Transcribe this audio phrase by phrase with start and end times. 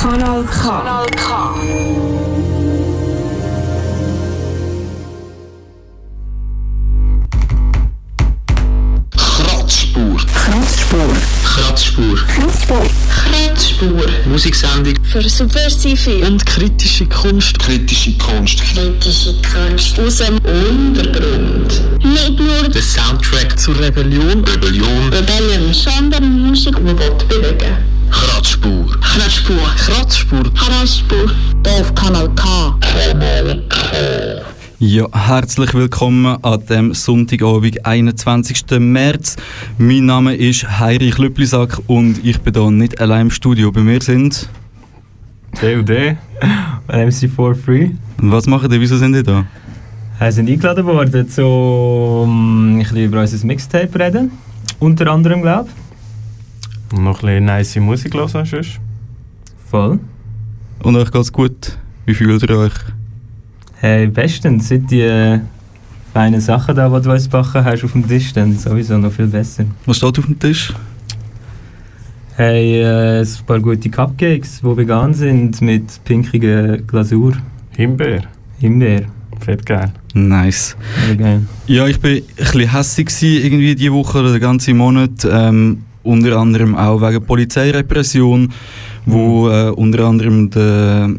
[0.00, 0.62] Kanal K.
[0.62, 1.26] Kanal K.
[9.16, 10.16] Kratzspur.
[10.34, 11.10] Kratzspur.
[11.44, 12.16] Kratzspur.
[12.28, 13.05] Kratzspur.
[13.56, 14.06] Kratzspur.
[14.26, 17.58] Musiksendung Für subversive und kritische Kunst.
[17.58, 18.60] Kritische Kunst.
[18.62, 21.80] kritische Kunst Aus dem Untergrund.
[22.04, 24.44] nicht nur Der Soundtrack zur Rebellion.
[24.44, 25.10] Rebellion.
[25.10, 26.94] Rebellion, sondern Musik, Die will
[27.28, 27.78] bewegen.
[28.10, 28.94] Kratzspur.
[29.00, 29.56] Kratzspur.
[29.86, 30.42] Kratzspur.
[30.54, 31.30] Kratzspur.
[31.66, 32.78] Auf Kanal K.
[34.78, 38.78] Ja, herzlich willkommen an dem Sonntagabend, 21.
[38.78, 39.36] März.
[39.78, 43.72] Mein Name ist Heinrich Lüpplisack und ich bin hier nicht allein im Studio.
[43.72, 44.50] Bei mir sind...
[45.62, 46.18] D&D,
[46.88, 48.78] ein MC4 Was machen die?
[48.78, 49.46] Wieso sind die da?
[50.18, 54.30] Wir sind eingeladen worden, um ein bisschen über unser Mixtape reden.
[54.78, 55.70] Unter anderem, glaube
[56.92, 58.52] Und noch ein bisschen nice Musik hören sonst.
[58.52, 58.78] ich.
[59.70, 60.00] Voll.
[60.82, 61.78] Und euch geht's gut?
[62.04, 62.74] Wie fühlt ihr euch?
[63.78, 64.68] Hey, bestens.
[64.68, 65.40] Seit die äh,
[66.14, 69.26] feinen Sachen da, die du uns backen hast, auf dem Tisch stehen, sowieso noch viel
[69.26, 69.64] besser.
[69.84, 70.72] Was steht auf dem Tisch?
[72.36, 77.34] Hey, äh, ein paar gute Cupcakes, die vegan sind, mit pinkiger Glasur.
[77.76, 78.22] Himbeer.
[78.58, 79.02] Himbeer.
[79.40, 79.92] Fett geil.
[80.14, 80.74] Nice.
[81.18, 81.42] Geil.
[81.66, 85.26] Ja, ich bin ein bisschen hässig irgendwie diese Woche oder den ganzen Monat.
[85.30, 88.52] Ähm, unter anderem auch wegen Polizeirepression,
[89.04, 91.16] wo äh, unter anderem de,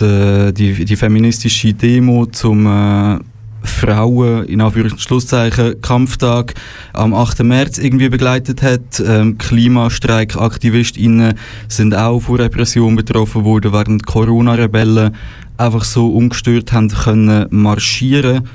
[0.00, 3.18] de, die, die feministische Demo zum äh,
[3.64, 6.54] Frauen, in Anführungs- und Schlusszeichen, Kampftag
[6.92, 7.42] am 8.
[7.42, 9.02] März irgendwie begleitet hat.
[9.04, 11.34] Ähm, Klimastreik-AktivistInnen
[11.68, 15.14] sind auch von Repression betroffen worden, während Corona-Rebellen
[15.56, 18.48] einfach so ungestört haben können marschieren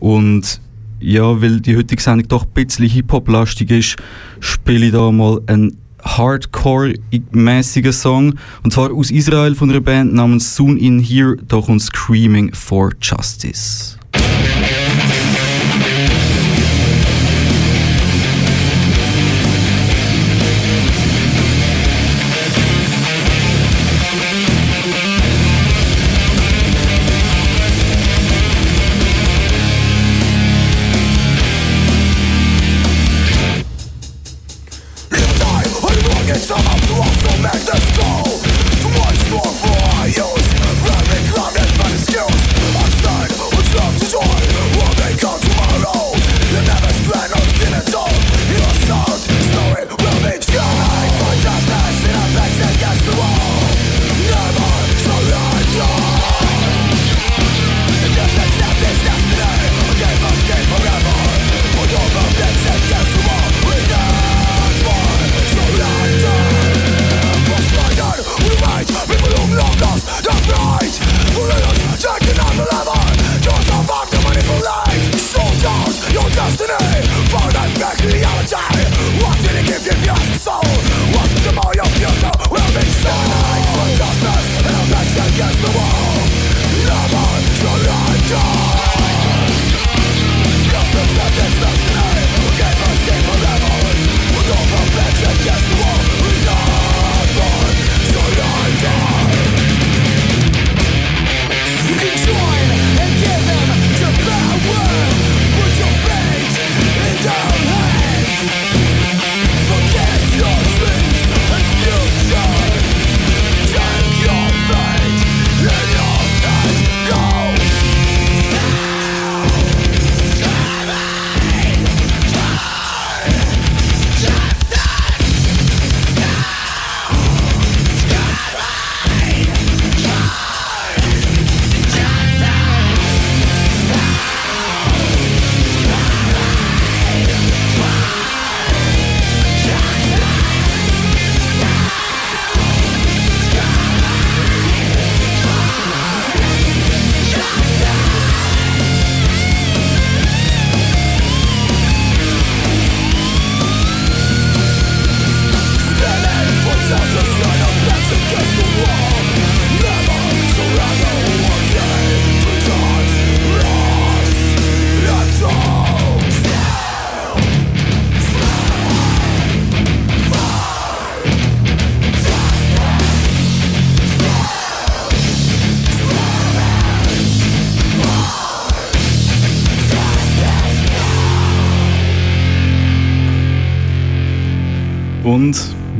[0.00, 0.60] und
[0.98, 3.96] ja, weil die heutige Sendung doch ein bisschen Hip-Hop-lastig ist,
[4.40, 5.76] spiele ich da mal einen
[6.06, 8.34] Hardcore-mäßigen Song.
[8.62, 12.92] Und zwar aus Israel von einer Band namens Soon In Here, da kommt Screaming for
[13.00, 13.98] Justice.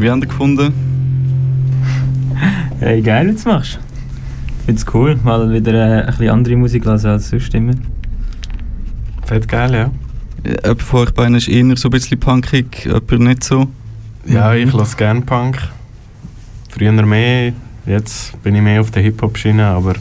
[0.07, 0.73] Ihr gefunden?
[2.79, 3.79] Hey, geil, was du machst.
[4.59, 7.73] Ich finde es cool, mal wieder äh, ein bisschen andere Musik hören als sonst immer.
[9.25, 9.91] Fett geil, ja.
[10.45, 13.67] Jemand von euch beiden ist eher so ein bisschen punkig, jemand nicht so.
[14.27, 15.57] Ja, ich lasse gerne Punk.
[16.69, 17.53] Früher mehr,
[17.87, 19.95] jetzt bin ich mehr auf der Hip-Hop-Schiene, aber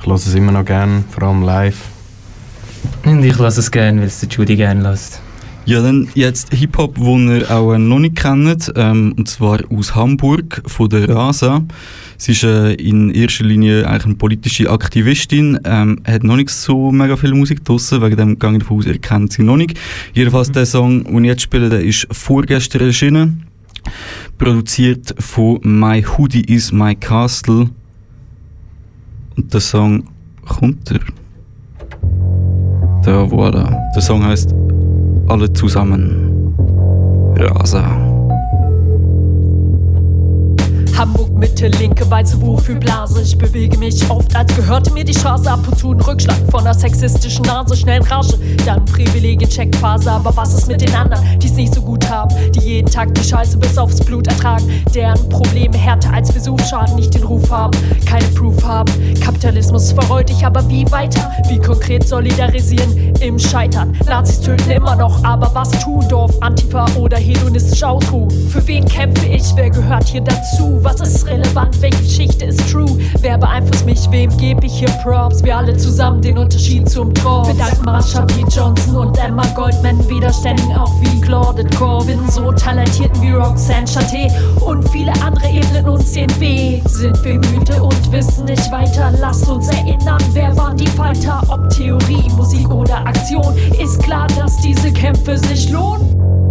[0.00, 1.80] ich lasse es immer noch gerne, vor allem live.
[3.04, 5.22] Und ich lasse es gerne, weil es der Judy gerne lässt.
[5.66, 10.60] Ja, dann jetzt Hip-Hop, den ihr auch noch nicht kennt, ähm, und zwar aus Hamburg,
[10.66, 11.62] von der Rasa.
[12.18, 16.92] Sie ist äh, in erster Linie eigentlich eine politische Aktivistin, ähm, hat noch nicht so
[16.92, 19.78] mega viel Musik draussen, wegen dem ich davon aus, ihr kennt sie noch nicht.
[20.12, 23.44] Jedenfalls der Song, den ich jetzt spiele, der ist vorgestern erschienen,
[24.36, 27.70] produziert von My Hoodie is My Castle.
[29.34, 30.04] Und der Song
[30.44, 31.00] kommt er.
[33.02, 33.76] Da, voilà.
[33.94, 34.54] Der Song heißt
[35.26, 36.54] Alle zusammen.
[37.36, 38.03] Rasa.
[40.96, 43.22] Hamburg Mitte, linke weiße Wohlfühlblase.
[43.22, 45.50] Ich bewege mich oft, als gehörte mir die Straße.
[45.50, 47.76] Ab und zu ein Rückschlag von der sexistischen Nase.
[47.76, 50.10] Schnell Rage, dann Privilegien-Checkphase.
[50.10, 52.32] Aber was ist mit den anderen, die es nicht so gut haben?
[52.52, 54.84] Die jeden Tag die Scheiße bis aufs Blut ertragen.
[54.94, 57.76] Deren Probleme härter als Vesuv-Schaden nicht den Ruf haben.
[58.06, 58.92] Keine Proof haben.
[59.20, 61.28] Kapitalismus verreut dich, aber wie weiter?
[61.48, 63.96] Wie konkret solidarisieren im Scheitern?
[64.06, 66.06] Nazis töten immer noch, aber was tun?
[66.08, 68.30] Dorf, Antifa oder hedonistisch ausruhen?
[68.48, 69.44] Für wen kämpfe ich?
[69.56, 70.83] Wer gehört hier dazu?
[70.84, 71.80] Was ist relevant?
[71.80, 72.98] Welche Geschichte ist true?
[73.22, 74.06] Wer beeinflusst mich?
[74.10, 75.42] Wem gebe ich hier Props?
[75.42, 77.48] Wir alle zusammen den Unterschied zum Trotz.
[77.48, 78.44] Wir danken Marsha P.
[78.50, 84.86] Johnson und Emma Goldman, widerständigen auch wie Claudette Corbin, so talentierten wie Roxanne Chaté und
[84.90, 86.86] viele andere ebnen uns den Weg.
[86.86, 89.10] Sind wir müde und wissen nicht weiter?
[89.18, 91.42] Lasst uns erinnern, wer waren die Falter?
[91.48, 96.43] Ob Theorie, Musik oder Aktion, ist klar, dass diese Kämpfe sich lohnen.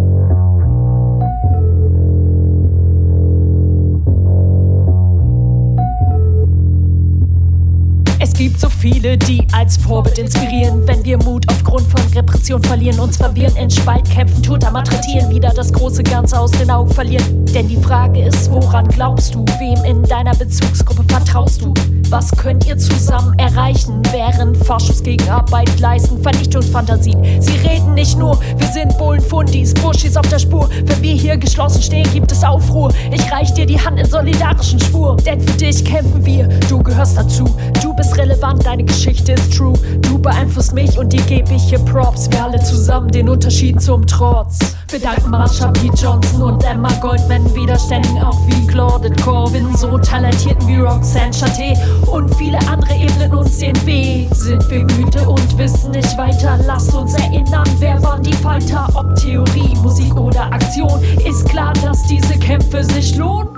[8.53, 10.87] Gibt so viele, die als Vorbild inspirieren.
[10.87, 15.73] Wenn wir Mut aufgrund von Repression verlieren, uns verwirren, in Spaltkämpfen, toter malträtieren, wieder das
[15.73, 17.45] große Ganze aus den Augen verlieren.
[17.47, 19.43] Denn die Frage ist, woran glaubst du?
[19.59, 21.73] Wem in deiner Bezugsgruppe vertraust du?
[22.09, 26.21] Was könnt ihr zusammen erreichen, während Faschos Gegenarbeit leisten?
[26.21, 27.41] Vernichtungsfantasien.
[27.41, 30.69] Sie reden nicht nur, wir sind Bullenfundis, Buschis auf der Spur.
[30.85, 32.89] Wenn wir hier geschlossen stehen, gibt es Aufruhr.
[33.11, 35.17] Ich reich dir die Hand in solidarischen Schwur.
[35.17, 37.43] Denn für dich kämpfen wir, du gehörst dazu.
[37.81, 39.73] Du bist relevant, deine Geschichte ist true.
[40.01, 42.31] Du beeinflusst mich und dir gebe ich hier Props.
[42.31, 44.59] Wir alle zusammen den Unterschied zum Trotz.
[44.89, 45.89] Wir danken Marsha P.
[45.95, 51.75] Johnson und Emma Goldman, Widerständigen auch wie Claudette Corbin, so talentierten wie Roxanne Chaté
[52.11, 54.29] und viele andere ebnen uns den Weg.
[54.35, 56.59] Sind wir müde und wissen nicht weiter?
[56.67, 58.87] Lasst uns erinnern, wer waren die Falter?
[58.95, 63.49] Ob Theorie, Musik oder Aktion, ist klar, dass diese Kämpfe sich lohnen.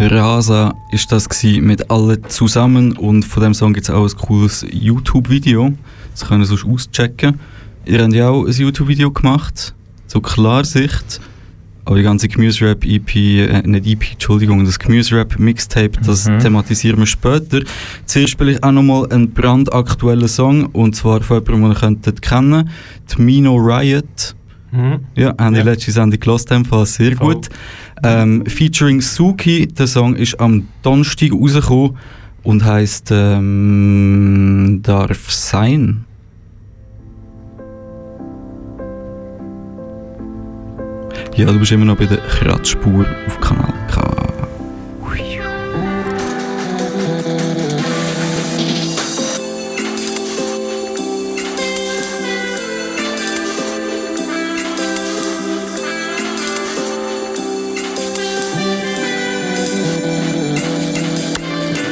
[0.00, 4.66] Rasa ist das mit allen zusammen und von dem Song gibt es auch ein cooles
[4.68, 5.72] YouTube-Video.
[6.10, 7.38] Das können wir sonst auschecken.
[7.84, 9.74] Ihr habt ja auch ein YouTube-Video gemacht,
[10.08, 11.20] so Klarsicht.
[11.86, 16.40] Aber die ganze Gemüse-Rap-EP, äh, nicht EP, Entschuldigung, das Gemüse-Rap-Mixtape, das Mhm.
[16.40, 17.60] thematisieren wir später.
[18.04, 22.22] Zuerst spiele ich auch nochmal einen brandaktuellen Song, und zwar von jemandem, den ihr könntet
[22.22, 22.68] kennen,
[23.16, 24.34] die Mino Riot.
[24.72, 24.98] Mhm.
[25.14, 25.64] Ja, haben die Ja.
[25.64, 27.34] letzte Sendung gehört, Fall sehr Voll.
[27.36, 27.48] gut.
[28.02, 31.92] Ähm, featuring Suki, der Song ist am Donnerstag rausgekommen
[32.42, 36.04] und heisst ähm, Darf sein.
[41.36, 44.00] Ja, du bist immer noch bei der Kratzspur auf Kanal K.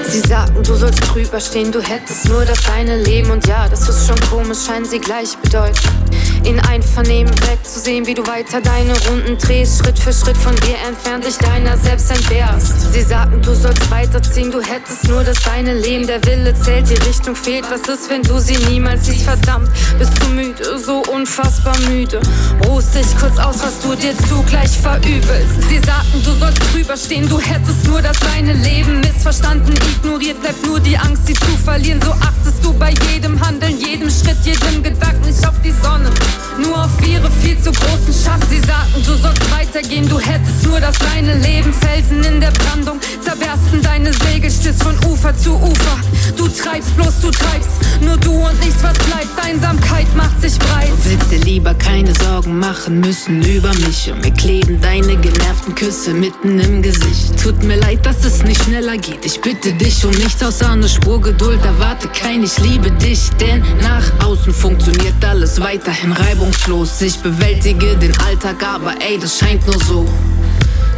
[0.05, 3.31] Sie sagten, du sollst drüber stehen, du hättest nur das eine Leben.
[3.31, 6.04] Und ja, das ist schon komisch, scheinen sie gleichbedeutend.
[6.45, 11.25] In Einvernehmen wegzusehen, wie du weiter deine Runden drehst, Schritt für Schritt von dir entfernt,
[11.25, 12.93] dich deiner selbst entbehrst.
[12.93, 16.07] Sie sagten, du sollst weiterziehen, du hättest nur das eine Leben.
[16.07, 17.65] Der Wille zählt, die Richtung fehlt.
[17.71, 19.23] Was ist, wenn du sie niemals siehst?
[19.23, 22.21] Verdammt, bist du müde, so unfassbar müde.
[22.67, 25.63] Ruhst dich kurz aus, was du dir zugleich verübelst.
[25.71, 29.01] Sie sagten, du sollst drüber stehen, du hättest nur das eine Leben.
[29.01, 32.03] Missverstanden, ignoriert bleibt nur die Angst, sie zu verlieren.
[32.03, 36.11] So achtest du bei jedem Handeln, jedem Schritt, jedem Gedanken nicht auf die Sonne.
[36.59, 38.49] Nur auf ihre viel zu großen Schatz.
[38.49, 41.73] Sie sagten, du sollst weitergehen, du hättest nur das eine Leben.
[41.73, 45.99] Felsen in der Brandung, zerbersten deine Segel, stößt von Ufer zu Ufer.
[46.37, 49.29] Du treibst bloß, du treibst, nur du und nichts, was bleibt.
[49.45, 50.91] Einsamkeit macht sich breit.
[51.05, 56.15] Willst dir lieber keine Sorgen machen müssen über mich und mir kleben deine genervten Küsse
[56.15, 57.39] mitten im Gesicht.
[57.43, 59.25] Tut mir leid, dass es nicht schneller geht.
[59.25, 61.65] Ich bitte dich um nichts außer eine Spur Geduld.
[61.65, 67.01] Erwarte kein Ich liebe dich, denn nach außen funktioniert alles weiterhin reibungslos.
[67.01, 70.07] Ich bewältige den Alltag, aber ey, das scheint nur so.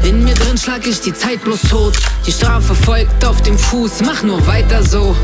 [0.02, 1.95] In mir drin schlag ich die Zeit bloß tot.
[2.26, 5.16] Die Strafe folgt auf dem Fuß, mach nur weiter so.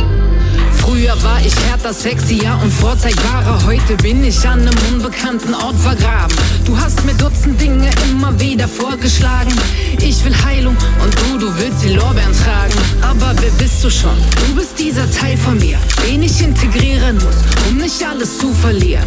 [0.79, 3.65] Früher war ich härter, sexier und vorzeigbarer.
[3.65, 6.37] Heute bin ich an einem unbekannten Ort vergraben.
[6.65, 9.55] Du hast mir Dutzend Dinge immer wieder vorgeschlagen.
[10.01, 12.75] Ich will Heilung und du, du willst die Lorbeeren tragen.
[13.03, 14.17] Aber wer bist du schon?
[14.49, 15.79] Du bist dieser Teil von mir,
[16.09, 17.37] den ich integrieren muss,
[17.69, 19.07] um nicht alles zu verlieren.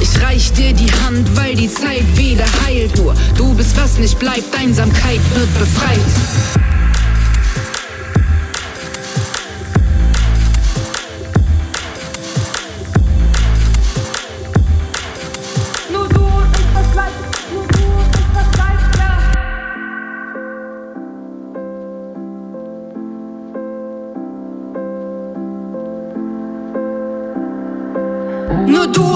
[0.00, 3.14] Ich reich dir die Hand, weil die Zeit wieder heilt nur.
[3.36, 5.98] Du bist was nicht bleibt, Einsamkeit wird befreit.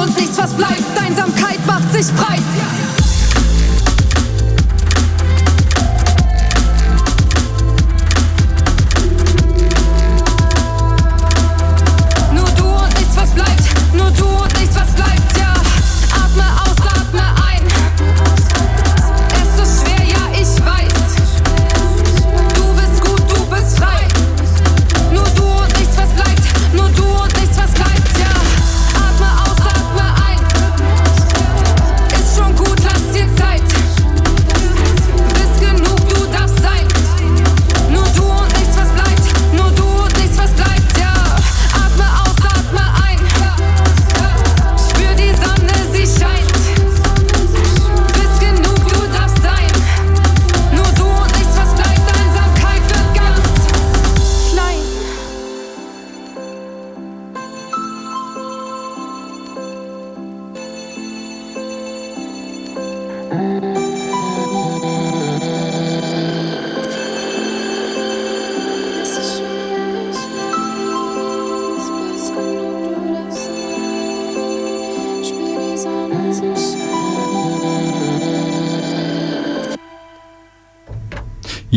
[0.02, 0.82] Und nichts, was bleibt.
[1.00, 3.01] Einsamkeit macht sich breit.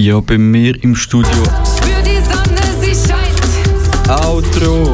[0.05, 3.41] Ja, bei mir im Studio Spür die Sonne, sie scheint.
[4.07, 4.85] Outro.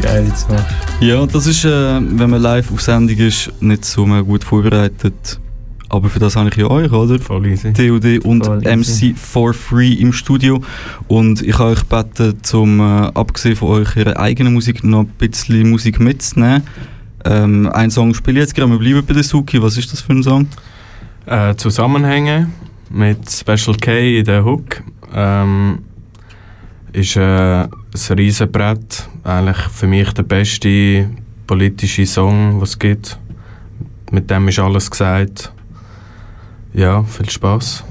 [0.00, 0.66] Geil, jetzt machst
[1.00, 5.40] Ja, das ist, äh, wenn man live auf Sendung ist, nicht so mehr gut vorbereitet.
[5.88, 7.18] Aber für das habe ich ja euch, oder?
[7.18, 7.72] Voll easy.
[7.72, 9.08] TOD und Voll easy.
[9.08, 10.62] MC for free im Studio.
[11.08, 15.68] Und ich habe euch gebeten, zum, äh, abgesehen von eurer eigenen Musik, noch ein bisschen
[15.68, 16.62] Musik mitzunehmen.
[17.24, 19.60] Ähm, ein Song spiele ich jetzt gerade, wir bleiben bei der Suki.
[19.60, 20.46] Was ist das für ein Song?
[21.26, 22.50] Äh, Zusammenhänge
[22.88, 24.82] mit Special K in der Hook.
[25.14, 25.84] Ähm,
[26.92, 27.20] ist äh,
[27.64, 27.70] ein
[28.16, 29.08] Riesenbrett.
[29.22, 31.10] Eigentlich für mich der beste
[31.46, 33.18] politische Song, was es gibt.
[34.10, 35.52] Mit dem ist alles gesagt.
[36.72, 37.84] Ja, viel Spaß.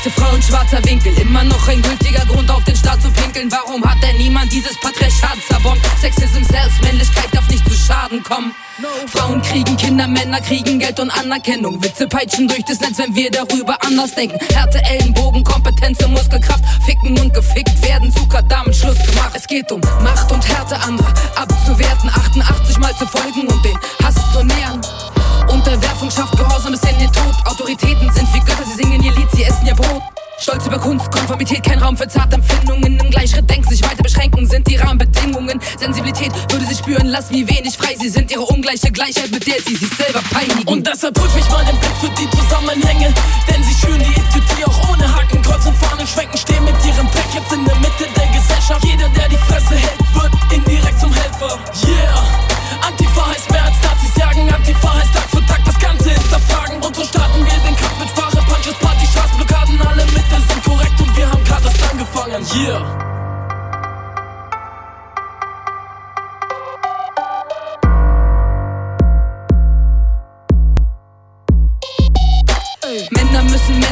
[0.00, 1.12] Schlechte Frauen, schwarzer Winkel.
[1.18, 3.52] Immer noch ein gültiger Grund auf den Staat zu pinkeln.
[3.52, 5.84] Warum hat denn niemand dieses Patriarchat zerbombt?
[6.00, 8.54] Sexism selbst, Männlichkeit darf nicht zu Schaden kommen.
[9.08, 11.82] Frauen kriegen Kinder, Männer kriegen Geld und Anerkennung.
[11.84, 14.38] Witze peitschen durch das Netz, wenn wir darüber anders denken.
[14.54, 16.64] Härte, Ellenbogen, Kompetenz und Muskelkraft.
[16.86, 19.32] Ficken und gefickt werden, Zucker, damit Schluss gemacht.
[19.34, 22.08] Es geht um Macht und Härte anderer abzuwerten.
[22.08, 24.80] 88 Mal zu folgen und den Hass zu nähern.
[25.48, 27.34] Unterwerfung schafft Gehorsam bis in den Tod.
[27.44, 28.19] Autoritäten sind
[30.40, 32.98] Stolz über Kunst, Konformität, kein Raum für Zartempfindungen.
[32.98, 35.60] Im Gleichschritt denken sich weiter beschränken, sind die Rahmenbedingungen.
[35.78, 38.30] Sensibilität würde sie spüren, lass wie wenig frei sie sind.
[38.30, 40.66] Ihre ungleiche Gleichheit, mit der sie sich selber peinigen.
[40.66, 43.12] Und deshalb prüf ich mal den Blick für die Zusammenhänge.
[43.48, 47.06] Denn sie schüren die Idiotie auch ohne Haken, Kreuz und Fahnen schwenken, stehen mit ihrem
[47.10, 48.82] Dreck jetzt in der Mitte der Gesellschaft.
[48.82, 51.58] Jeder, der die Fresse hält, wird indirekt zum Helfer.
[51.84, 52.24] Yeah!
[52.86, 56.80] Antifa heißt mehr als Nazis jagen, Antifa heißt Tag für Tag das Ganze hinterfragen.
[56.80, 58.29] Und so starten wir den Kampf mit Sprache,
[62.30, 63.09] Yeah!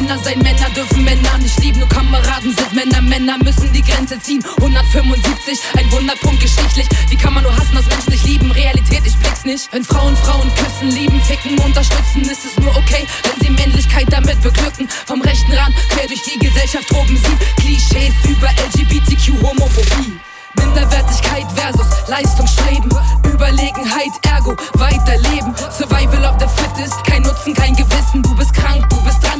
[0.09, 1.77] Männer sein, Männer dürfen Männer nicht lieben.
[1.77, 4.43] Nur Kameraden sind Männer, Männer müssen die Grenze ziehen.
[4.57, 6.87] 175, ein Wunderpunkt geschichtlich.
[7.09, 8.51] Wie kann man nur hassen, dass Menschen nicht lieben?
[8.51, 9.71] Realität, ich blick's nicht.
[9.71, 14.41] Wenn Frauen Frauen küssen, lieben, ficken, unterstützen, ist es nur okay, wenn sie Männlichkeit damit
[14.41, 14.89] beglücken.
[15.05, 20.19] Vom rechten Rand quer durch die Gesellschaft toben sie Klischees über LGBTQ-Homophobie.
[20.55, 22.89] Minderwertigkeit versus Leistungsstreben.
[23.31, 25.53] Überlegenheit, ergo weiterleben.
[25.71, 28.21] Survival of the fittest, kein Nutzen, kein Gewissen.
[28.21, 29.39] Du bist krank, du bist dran,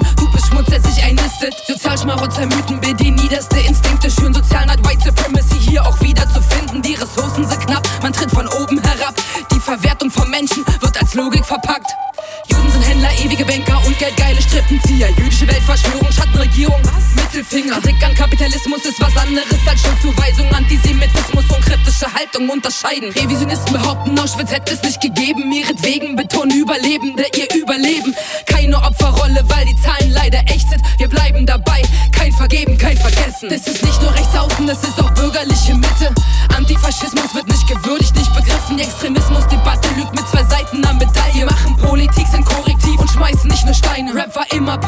[0.49, 1.55] schmutzig einnistet.
[1.67, 4.09] Sozialschmarotzer Mythen, die niederste Instinkte.
[4.09, 6.81] Schön Sozialneid, White Supremacy hier auch wieder zu finden.
[6.81, 9.15] Die Ressourcen sind knapp, man tritt von oben herab.
[9.53, 11.91] Die Verwertung von Menschen wird als Logik verpackt.
[12.71, 15.09] Sind Händler, ewige Banker und geldgeile Strippenzieher.
[15.17, 16.81] Jüdische Weltverschwörung, Schattenregierung,
[17.15, 17.79] Mittelfinger.
[17.81, 20.51] Kritik an Kapitalismus ist was anderes als Schuldzuweisung.
[20.53, 23.09] Antisemitismus und kritische Haltung unterscheiden.
[23.11, 25.51] Revisionisten behaupten, Auschwitz hätte es nicht gegeben.
[25.51, 28.15] Ihretwegen betonen Überlebende ihr Überleben.
[28.45, 30.81] Keine Opferrolle, weil die Zahlen leider echt sind.
[30.97, 33.49] Wir bleiben dabei, kein Vergeben, kein Vergessen.
[33.49, 36.13] Das ist nicht nur Rechtsaußen, das ist auch bürgerliche Mitte.
[36.55, 38.79] Antifaschismus wird nicht gewürdigt, nicht begriffen.
[38.79, 39.88] Extremismusdebatte
[44.29, 44.35] Steine.
[44.35, 44.87] Rap war immer politisch,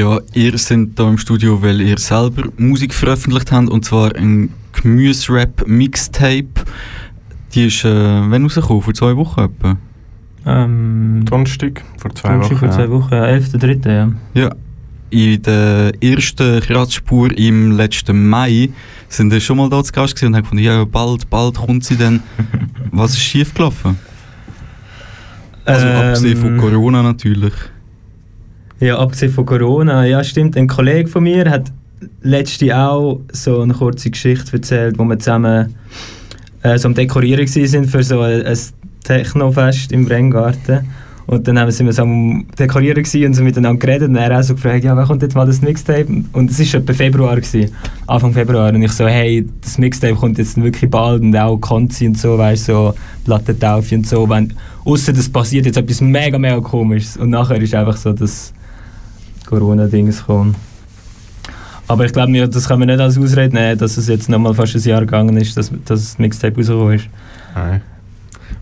[0.00, 4.48] Ja, ihr seid hier im Studio, weil ihr selber Musik veröffentlicht habt, und zwar ein
[4.72, 6.48] Gemüse-Rap-Mixtape.
[7.52, 7.90] Die ist, äh,
[8.30, 8.80] wann rausgekommen?
[8.82, 9.76] Vor zwei Wochen etwa?
[10.46, 12.58] Ähm, Donnerstag, vor zwei Donnerstag Wochen.
[12.60, 13.92] vor zwei Wochen, ja, 11.3.
[13.92, 14.12] ja.
[14.32, 14.50] Ja.
[15.10, 18.70] In der ersten Kratzspur im letzten Mai
[19.10, 21.98] sind wir schon mal da zu Gast und haben gefunden, ja, bald, bald kommt sie
[21.98, 22.22] dann.
[22.90, 23.98] Was ist schiefgelaufen?
[25.66, 27.52] Also abgesehen von Ähm, Corona natürlich.
[28.80, 30.56] Ja, abgesehen von Corona, ja stimmt.
[30.56, 31.70] Ein Kollege von mir hat
[32.22, 35.74] letzte auch so eine kurze Geschichte erzählt, wo wir zusammen
[36.62, 38.58] äh, so am Dekorieren waren für so ein, ein
[39.04, 40.80] Technofest im Brenngarten.
[41.26, 44.42] Und dann haben- wir so am Dekorieren und so miteinander geredet und er hat auch
[44.42, 46.06] so gefragt, ja, wann kommt jetzt mal das Mixtape?
[46.32, 47.70] Und es war etwa Februar, gewesen,
[48.06, 48.72] Anfang Februar.
[48.74, 52.36] Und ich so, hey, das Mixtape kommt jetzt wirklich bald und auch Konzi und so,
[52.36, 52.94] weißt du, so
[53.26, 54.28] Plattentaufe und so.
[54.28, 57.16] Wenn, ausser das passiert jetzt etwas mega, mega komisches.
[57.18, 58.52] Und nachher ist einfach so das
[59.50, 60.54] Corona-Dings gekommen.
[61.88, 64.76] Aber ich glaube, das kann man nicht als Ausrede nehmen, dass es jetzt nochmal fast
[64.76, 67.08] ein Jahr gegangen ist, dass, dass das Mixtape rausgekommen ist.
[67.54, 67.82] Nein.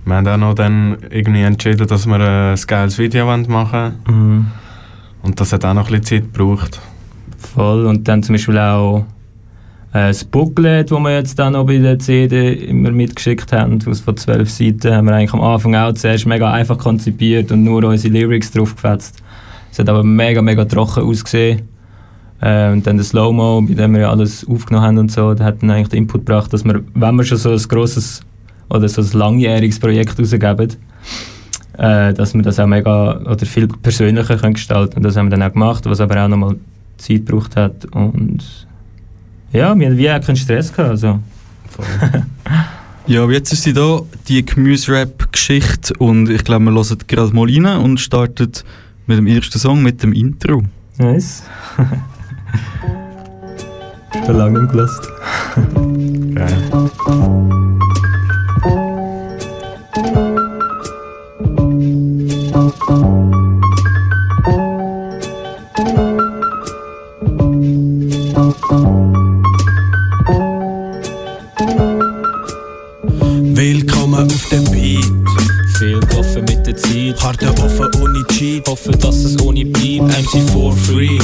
[0.07, 3.93] Wir haben auch noch dann irgendwie entschieden, dass wir ein geiles Video machen wollen.
[4.09, 4.47] Mhm.
[5.23, 6.81] Und das hat auch noch ein bisschen Zeit gebraucht.
[7.37, 7.85] Voll.
[7.85, 9.05] Und dann zum Beispiel auch
[9.93, 14.01] äh, das Booklet, das wir jetzt dann noch bei der CD immer mitgeschickt haben, aus
[14.01, 17.85] von zwölf Seiten, haben wir eigentlich am Anfang auch zuerst mega einfach konzipiert und nur
[17.85, 19.23] unsere Lyrics draufgefetzt.
[19.79, 21.69] Es hat aber mega, mega trocken ausgesehen.
[22.41, 25.47] Äh, und dann das Slow-Mo, bei dem wir ja alles aufgenommen haben und so, der
[25.47, 28.23] hat dann eigentlich den Input gebracht, dass wir, wenn wir schon so ein grosses
[28.71, 30.71] oder so ein langjähriges Projekt rausgeben,
[31.79, 35.39] äh, dass wir das auch mega oder viel persönlicher können gestalten Und das haben wir
[35.39, 36.57] dann auch gemacht, was aber auch nochmal
[36.97, 37.85] Zeit gebraucht hat.
[37.93, 38.67] Und
[39.53, 40.91] ja, wir haben wie auch keinen Stress gehabt.
[40.91, 41.21] Also.
[43.07, 47.81] Ja, jetzt ist sie da, die Gemüse-Rap-Geschichte und ich glaube, wir hören gerade mal rein
[47.81, 48.53] und starten
[49.09, 50.63] mit dem ersten Song, mit dem Intro.
[50.99, 51.43] Nice.
[54.27, 55.09] Schon lange nicht gelost.
[56.35, 56.59] Geil.
[73.55, 75.18] Willkommen auf dem Beat.
[76.79, 77.17] Zeit.
[77.21, 80.09] Karte offen ohne Cheat, hoffe, dass es ohne bleibt.
[80.09, 81.19] MC for free.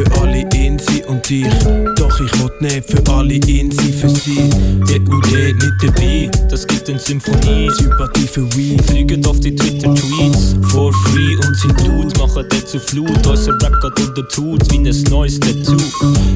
[0.00, 1.44] Für alle Insi und dich.
[1.96, 4.48] Doch ich will nicht für alle Insi für sie.
[4.86, 6.30] DUD nicht dabei.
[6.48, 7.68] Das gibt eine Symphonie.
[7.68, 8.82] Sympathie für Weed.
[8.86, 10.56] Fliegen auf die Twitter-Tweets.
[10.70, 13.26] For free und sind Dudes machen den zu Flut.
[13.26, 15.76] Unser Rap geht unter Tut wie ein neues Tattoo.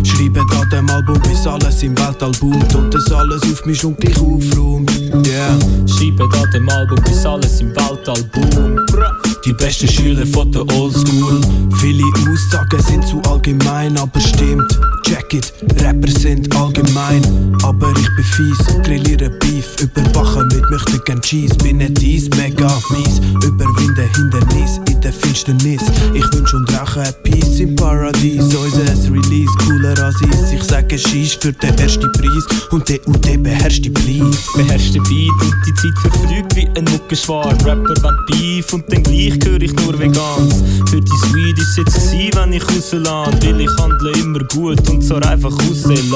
[0.04, 3.98] Schreiben an dem Album, bis alles im Weltall boomt und das alles auf mich und
[3.98, 4.90] gleich aufräumt.
[5.26, 5.58] Yeah.
[5.86, 9.33] Schreiben an dem Album, bis alles im Weltall boomt.
[9.44, 11.40] Die besten Schüler von der Oldschool.
[11.78, 14.80] Viele Aussagen sind zu allgemein, aber stimmt.
[15.04, 17.22] Check it, Rapper sind allgemein.
[17.62, 21.54] Aber ich bin fies, grilliere Beef, überwachen mit möchte gern Cheese.
[21.56, 23.20] Bin nicht dies, mega mies.
[23.44, 25.82] Überwinde Hindernis in der Finsternis.
[26.14, 28.44] Ich wünsch und rauche Peace im Paradies.
[28.54, 30.58] Unser Release cooler als ich.
[30.58, 32.46] Ich sage Schieß für den ersten Preis.
[32.70, 34.38] Und DUD beherrscht die Please.
[34.56, 37.58] Beherrscht den Beat und die Zeit verflügt wie ein Muckenschwarm.
[37.64, 40.62] Rapper wollen Beef und dann gleich höre ich nur Vegans.
[40.88, 43.38] Für die Sweet ist jetzt gewesen, wenn ich rauslasse.
[43.42, 46.10] Weil ich handle immer gut und zwar einfach rauslassen.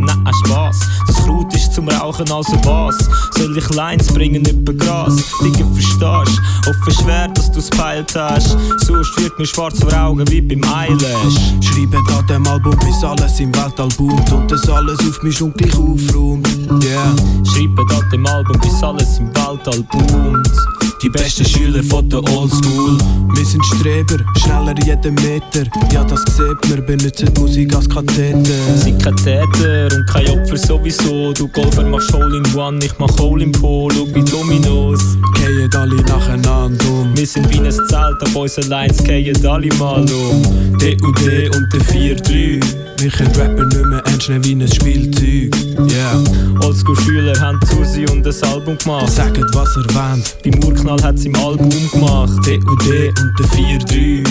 [0.00, 0.80] Nein, Spaß.
[1.06, 2.96] Das Kraut ist zum Rauchen also was.
[3.36, 5.16] Soll ich Lines bringen über Gras?
[5.42, 6.40] Digga, verstehst?
[6.68, 8.56] Offen schwer, dass du's peilt hast.
[8.86, 11.34] Sonst wird mir schwarz vor Augen wie beim Eyelash.
[11.60, 15.56] Schreiben an dem Album, bis alles im Weltall boomt und das alles auf mich und
[15.56, 16.48] gleich aufräumt.
[16.82, 17.14] Yeah.
[17.44, 20.83] Schreiben an dem Album, bis alles im Weltall boomt.
[21.04, 22.96] Die besten Schüler von der Oldschool.
[23.34, 25.68] Wir sind Streber, schneller jeden Meter.
[25.92, 28.40] Ja, das sieht man, benutzen die Musik als Katheter.
[28.74, 31.34] Sind kein Täter und kein Opfer sowieso.
[31.34, 35.02] Du Golfer machst Hole in One, ich mach Hole in Pool, schau wie Dominos.
[35.34, 37.14] Gehen alle nacheinander um.
[37.14, 40.42] Wir sind wie ein Zelt, aber unsere Lines gehen alle mal um.
[40.78, 42.84] DUD und der 4-3.
[43.04, 45.54] Wir können Rapper nicht mehr ernst nehmen wie ein Spielzeug.
[45.90, 46.24] Yeah.
[46.62, 49.10] Oldschool-Schüler haben Susi und ein Album gemacht.
[49.10, 50.36] Sagt, was er wollt.
[50.42, 52.38] Beim Urknall hat's im Album gemacht.
[52.46, 54.24] DUD und der 4-3.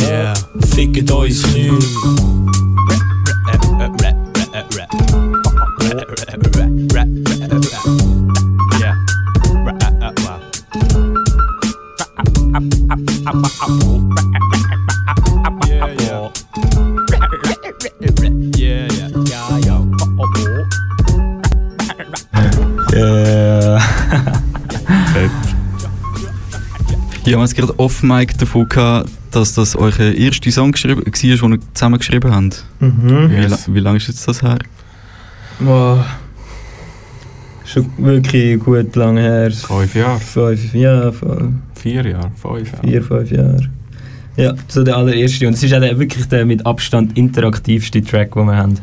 [0.00, 0.34] Yeah.
[0.74, 1.78] Fickt uns Knie.
[22.92, 23.78] Ja.
[27.22, 31.12] Ja, wir haben es gerade off-mic davon gehabt, dass das euer erster Song geschrieben, war,
[31.12, 32.64] den ihr zusammen geschrieben habt.
[32.80, 33.30] Mhm.
[33.30, 33.50] Wie, Yes.
[33.68, 34.58] la wie lange ist jetzt das her?
[35.60, 36.04] Wow.
[37.64, 39.50] Schon wirklich gut lange her.
[39.52, 40.18] Fünf Jahre.
[40.18, 41.52] Fünf, ja, voll.
[41.74, 42.86] Vier Jahre, fünf Jahre.
[42.86, 43.60] Vier, fünf Jahre.
[44.36, 45.46] Ja, so der allererste.
[45.46, 48.74] Und es ist auch der, wirklich der mit Abstand interaktivste Track, den wir haben.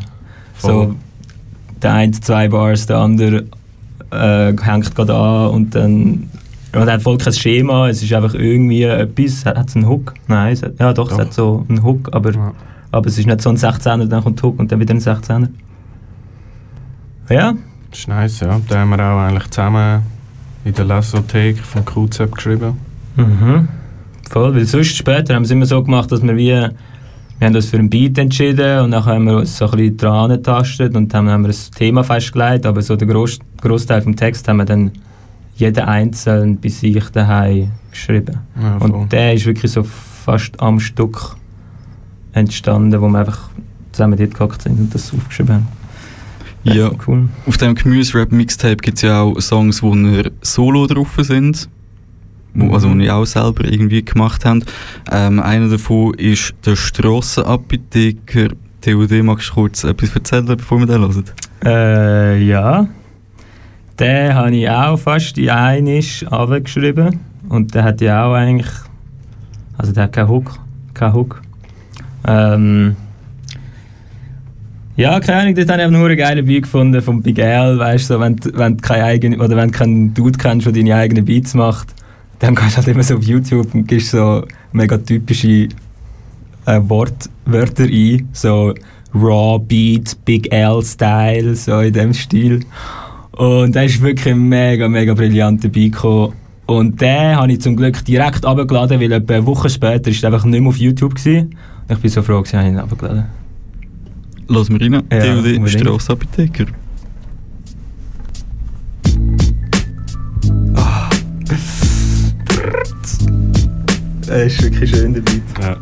[0.54, 0.72] Voll.
[0.72, 0.96] So,
[1.82, 3.46] der eine, zwei Bars, der andere
[4.12, 6.30] äh, hängt gerade an und dann.
[6.72, 9.46] Er hat voll kein Schema, es ist einfach irgendwie etwas.
[9.46, 10.14] Hat es einen Hook?
[10.28, 11.26] Nein, es hat, ja doch, es Doch.
[11.26, 12.54] hat so einen Hook, aber, Ja.
[12.92, 15.00] aber es ist nicht so ein 16er, dann kommt der Hook und dann wieder ein
[15.00, 15.48] 16er.
[17.30, 17.54] Ja,
[17.92, 18.60] Das ist nice, ja.
[18.68, 20.04] Da haben wir auch eigentlich zusammen
[20.66, 22.74] in der Lesothek vom QZ geschrieben.
[23.16, 23.68] Mhm.
[24.30, 26.72] Voll, weil sonst später haben wir es immer so gemacht, dass wir wie, wir
[27.42, 30.32] haben uns für einen Beat entschieden und dann haben wir uns so ein bisschen dran
[30.32, 34.48] angetastet und dann haben wir ein Thema festgelegt, aber so der Gross, Großteil vom Text
[34.48, 34.92] haben wir dann
[35.60, 38.38] jeder einzeln bei sich daheim geschrieben.
[38.62, 41.36] Ja, und der ist wirklich so fast am Stück
[42.34, 43.50] entstanden, wo wir einfach
[43.92, 45.68] zusammen dort gehockt sind und das aufgeschrieben haben.
[46.64, 47.30] Ja, Cool.
[47.46, 51.70] auf dem Gemüse-Rap-Mixtape gibt es ja auch Songs, wo ihr solo drauf sind.
[52.54, 54.64] Wo, also, die ihr auch selber irgendwie gemacht habt.
[55.12, 58.50] Ähm, einer davon ist der Strassenapotheker.
[58.82, 61.24] TUD, magst du kurz etwas erzählen, bevor wir den hören?
[61.66, 62.88] Äh, ja.
[64.00, 66.26] Den habe ich auch fast in einisch
[66.64, 67.20] geschrieben.
[67.50, 68.70] Und der hat ja auch eigentlich.
[69.78, 70.58] Also der hat keinen Hook.
[70.94, 71.42] Keinen Hook.
[72.28, 72.96] Ähm,
[74.96, 77.80] ja, keine Ahnung, dort habe ich einfach nur einen geilen Beat gefunden vom Big L,
[77.80, 80.74] weißt du, so, wenn, wenn du keinen eigenen, oder wenn du keinen Dude kennst, der
[80.74, 81.96] deine eigenen Beats macht,
[82.40, 85.70] dann gehst du halt immer so auf YouTube und gibst so mega typische
[86.66, 88.74] äh, Wort, Wörter ein, so
[89.14, 92.60] Raw Beat, Big L Style, so in dem Stil.
[93.40, 96.34] Und da ist wirklich ein mega, mega brillanter Beat gekommen.
[96.66, 100.34] Und den habe ich zum Glück direkt abgeladen, weil etwa eine Woche später ist er
[100.34, 101.56] einfach nicht mehr auf YouTube gewesen.
[101.88, 103.28] Und ich bin so froh, dass ich ihn abgeladen
[104.50, 104.92] Lass wir rein.
[104.92, 105.70] Ja, TUD, unbedingt.
[105.70, 106.66] Strassenapotheker.
[114.28, 115.42] Er ist wirklich schön, der Beat.
[115.62, 115.78] Ja.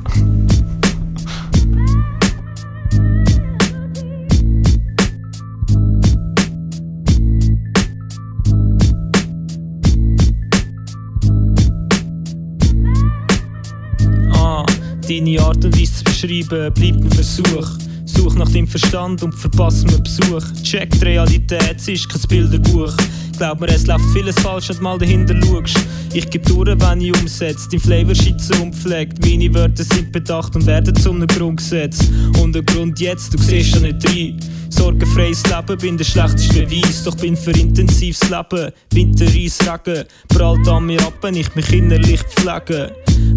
[15.07, 17.69] Deine Art und Weise zu beschreiben bleibt ein Versuch.
[18.03, 20.43] Such nach deinem Verstand und verpass mir Besuch.
[20.63, 22.93] Check die Realität, es ist kein Bilderbuch.
[23.37, 25.79] Glaub mir, es läuft vieles falsch, wenn du mal dahinter schaust.
[26.13, 27.69] Ich geb durch, wenn ich umsetze.
[27.71, 29.23] Dein Flavor schütze und pflegt.
[29.23, 31.99] Meine Wörter sind bedacht und werden zum Grundgesetz.
[32.41, 34.39] Und der Grund jetzt, du siehst ja nicht rein.
[34.69, 38.71] Sorgenfreies Leben, bin der schlechteste Beweis, doch bin für intensives Leben.
[38.93, 42.93] Winter, Eis, Regen, prallt an mir ab, wenn ich mich innerlich pflege.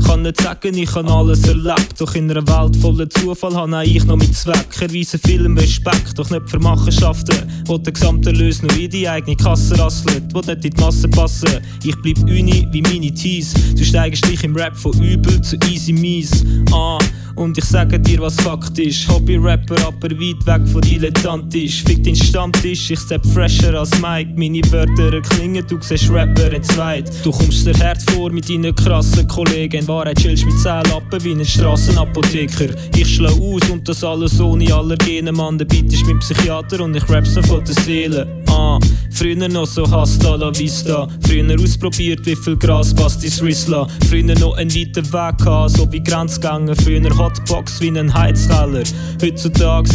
[0.07, 4.05] Kann nicht sagen, ich habe alles erlebt, doch in einer Welt voller Zufall habe ich
[4.05, 4.67] noch mit Zweck.
[4.81, 9.37] Erweise vielem Respekt, doch nicht für Machenschaften, wo der gesamte Lös nur in die eigene
[9.37, 11.61] Kasse rasselt, wo nicht in die Masse passen.
[11.85, 15.93] Ich bleib uni wie meine Tees, du steigst dich im Rap von übel zu easy
[15.93, 16.45] mies.
[16.73, 16.99] Ah,
[17.37, 19.09] und ich sage dir, was Fakt ist.
[19.09, 20.83] Hobby-Rapper, aber weit weg von
[21.21, 21.83] dilettantisch.
[21.85, 24.33] Fick deinen Stammtisch, ich step fresher als Mike.
[24.37, 27.11] Meine Wörter klingen, du siehst Rapper in zweit.
[27.25, 29.81] Du kommst dir Herz vor mit deinen krassen Kollegen.
[29.81, 32.75] In Wahrheit chillst mit 10 Lappen wie ein Strassenapotheker.
[32.97, 35.33] Ich schlau aus und das alles ohne Allergene.
[35.33, 38.27] Mann, der Beat ist mein Psychiater und ich rap so von der Seele.
[38.49, 38.79] Ah,
[39.13, 41.09] früher noch so hasta la vista.
[41.27, 43.87] Früher ausprobiert, wie viel Gras passt ins Rissla.
[44.09, 46.75] Früher noch einen weiten Weg gehabt, so wie Grenzgänge.
[46.77, 48.83] Früher Hotbox wie ein Heizkeller.
[49.23, 49.91] Heutzutage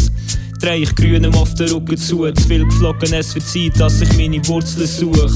[0.60, 2.32] dreh ich grünem auf den Rücken zu.
[2.32, 5.30] Zu viel geflogen, es wird Zeit, dass ich meine Wurzeln suche.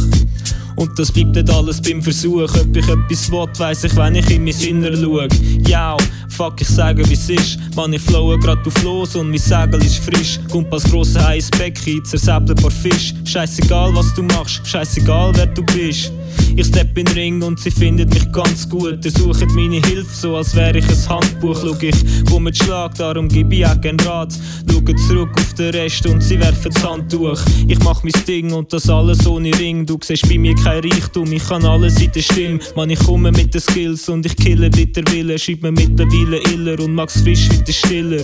[0.80, 2.56] Und das bleibt nicht alles beim Versuch.
[2.56, 5.28] Ob ich etwas will, weiss ich, wenn ich in mein Inner schau.
[5.68, 5.98] Ja,
[6.30, 7.60] fuck, ich sage, wie's ist.
[7.76, 10.40] Man, ich flowe grad auf los und mein Segel ist frisch.
[10.50, 13.14] Kommt als grosser heißes Becken, zersäbelt ein paar Fisch.
[13.26, 16.14] Scheißegal, was du machst, scheißegal, wer du bist.
[16.56, 19.04] Ich stepp in den Ring und sie findet mich ganz gut.
[19.04, 21.60] Sie suchen meine Hilfe, so als wäre ich ein Handbuch.
[21.62, 21.96] Schau, ich
[22.30, 24.34] komm mit Schlag, darum gebe ich auch keinen Rat.
[24.70, 27.40] Schauen zurück auf den Rest und sie werfen das Handtuch.
[27.68, 29.86] Ich mach mein Ding und das alles ohne Ring.
[29.86, 32.60] Du siehst bei mir kein Reichtum, ich kann alle Seiten stimmen.
[32.76, 35.40] Man, ich komme mit den Skills und ich kille mit der Wille.
[35.40, 38.24] Schreib mir mittlerweile iller und mag's frisch wieder stiller.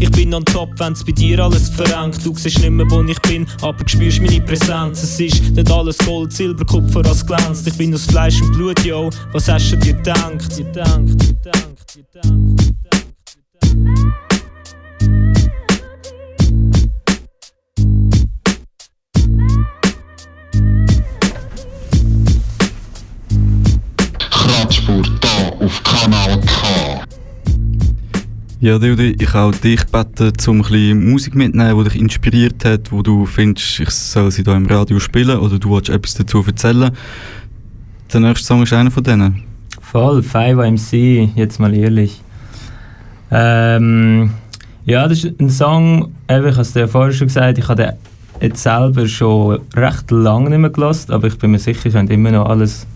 [0.00, 2.24] Ich bin on top, wenn's bei dir alles verrenkt.
[2.24, 5.02] Du siehst nicht mehr, wo ich bin, aber spürst meine Präsenz.
[5.02, 7.66] Es ist nicht alles Gold, Silber, Kupfer, als glänzt.
[7.66, 9.10] Ich bin aus Fleisch und Blut, yo.
[9.32, 10.58] Was hast du dir gedacht?
[10.58, 12.66] Dir gedacht, dir gedacht, dir gedacht,
[13.54, 14.23] dir gedacht.
[25.60, 27.04] Auf Kanal K.
[28.60, 32.90] Ja, Dildi, ich habe dich gebeten, um ein bisschen Musik mitzunehmen, die dich inspiriert hat,
[32.92, 36.42] wo du findest, ich soll sie hier im Radio spielen oder du willst etwas dazu
[36.46, 36.90] erzählen.
[38.12, 39.42] Der nächste Song ist einer von denen.
[39.80, 42.22] Voll, 5MC, jetzt mal ehrlich.
[43.30, 44.30] Ähm,
[44.86, 47.92] ja, das ist ein Song, ich habe es dir vorher schon gesagt, ich habe den
[48.40, 52.12] jetzt selber schon recht lange nicht mehr gelassen, aber ich bin mir sicher, ich könnte
[52.12, 52.86] immer noch alles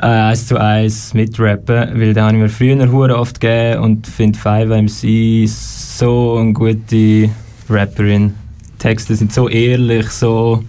[0.00, 4.06] äh, eins zu eins mitrappen, weil den habe ich mir früher hure oft gegeben und
[4.06, 7.30] finde 5MC so eine gute
[7.68, 8.34] Rapperin.
[8.74, 10.64] Die Texte sind so ehrlich, so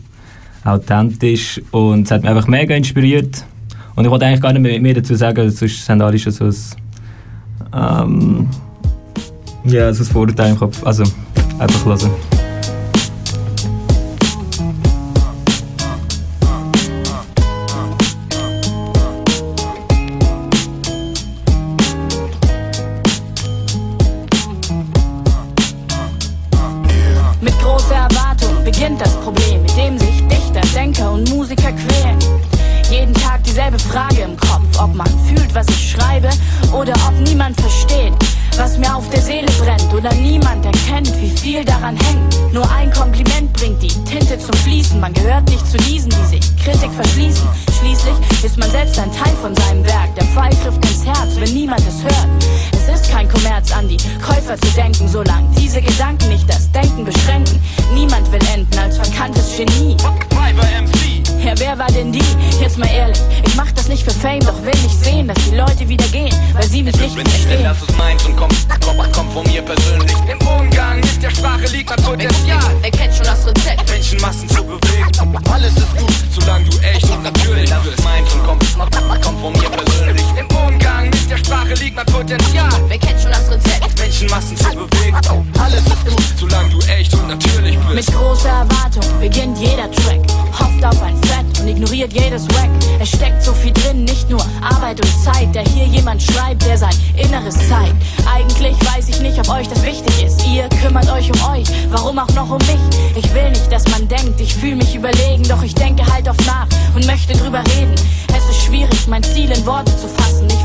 [0.63, 3.45] authentisch und es hat mich einfach mega inspiriert.
[3.95, 6.45] Und ich wollte eigentlich gar nicht mehr, mehr dazu sagen, sonst sind alle schon so
[6.45, 6.55] ein,
[7.73, 8.49] ähm,
[9.65, 10.85] ja, so ein Vorurteil im Kopf.
[10.85, 11.03] Also,
[11.59, 12.30] einfach hören.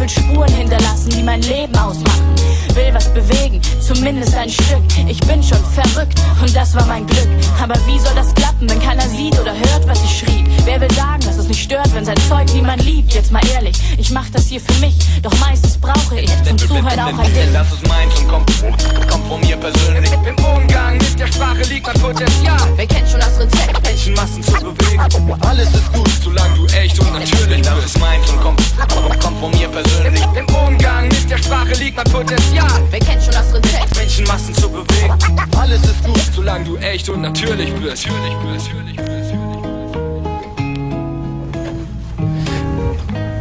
[0.06, 2.34] Will Spuren hinterlassen, die mein Leben ausmachen.
[2.74, 4.82] Will was bewegen, zumindest ein Stück.
[5.08, 7.28] Ich bin schon verrückt und das war mein Glück.
[7.60, 10.46] Aber wie soll das klappen, wenn keiner sieht oder hört, was ich schrieb?
[10.64, 13.14] Wer will sagen, dass es nicht stört, wenn sein Zeug niemand liebt?
[13.14, 17.00] Jetzt mal ehrlich, ich mach das hier für mich, doch meistens brauche ich zum Zuhören
[17.00, 17.52] auch ein Ding.
[17.52, 18.50] das ist meins und kommt,
[19.10, 20.10] kommt von mir persönlich.
[20.12, 22.72] Im Umgang mit der Sprache liegt mein Potenzial.
[22.76, 23.76] Wer kennt schon das Rezept?
[24.06, 25.00] Menschenmassen zu bewegen.
[25.40, 27.66] Alles ist gut, solange du echt und natürlich bist.
[27.66, 28.62] Das ist meins und kommt,
[29.20, 29.95] kommt von mir persönlich.
[30.04, 32.82] Im Umgang mit der Sprache liegt mein Potenzial.
[32.90, 33.96] Wer kennt schon das Rezept?
[33.96, 35.14] Menschenmassen zu bewegen.
[35.56, 38.06] Alles ist gut, solange du echt und natürlich bist.
[38.06, 38.68] Natürlich bist.
[38.74, 39.16] Natürlich bist.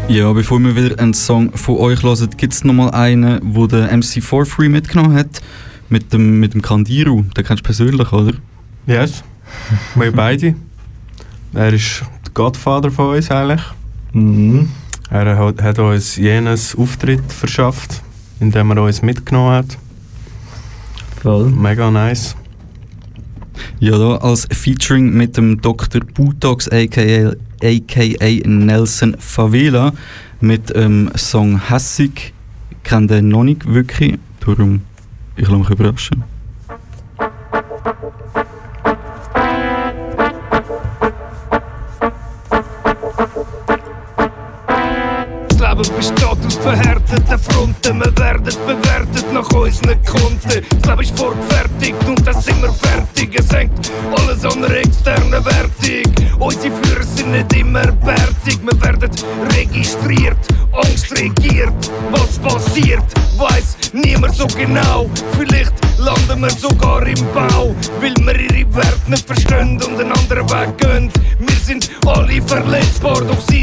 [0.07, 3.91] Ja, bevor wir wieder einen Song von euch hören, gibt es nochmal einen, wo der
[3.95, 5.41] MC for Free mitgenommen hat.
[5.89, 7.23] Mit dem, mit dem Kandiru.
[7.35, 8.33] Den kennst du persönlich, oder?
[8.87, 9.23] Yes.
[9.95, 10.55] Wir beide.
[11.53, 13.61] Er ist der Godfather von uns eigentlich.
[14.13, 14.69] Mhm.
[15.09, 18.01] Er hat, hat uns jenes Auftritt verschafft,
[18.39, 19.77] indem er uns mitgenommen hat.
[21.21, 21.49] Voll.
[21.49, 22.35] Mega nice.
[23.79, 26.01] Ja, da als Featuring mit dem Dr.
[26.01, 29.93] Butox aka, aka Nelson Favela
[30.41, 32.33] mit dem Song Hässig.
[32.71, 34.81] Ich kenne den noch nicht wirklich, darum
[35.35, 36.34] ich lasse mich überraschen.
[45.75, 47.99] Leben besteht aus verhärteten Fronten.
[47.99, 50.65] Wir werden bewertet nach unseren Konten.
[50.81, 53.37] Das Leben ist vorgefertigt und das sind wir fertig.
[53.37, 56.39] Es hängt alles an einer externen Wertung.
[56.39, 58.59] Unsere Führer sind nicht immer bärtig.
[58.61, 59.11] Wir werden
[59.53, 60.37] registriert,
[60.71, 61.91] Angst regiert.
[62.11, 63.03] Was passiert,
[63.37, 65.09] weiß niemand so genau.
[65.37, 70.49] Vielleicht landen wir sogar im Bau, weil wir ihre Werte nicht verstehen und einen anderen
[70.49, 71.11] Weg gehen.
[71.39, 73.54] Wir sind alle verletzbar, doch sie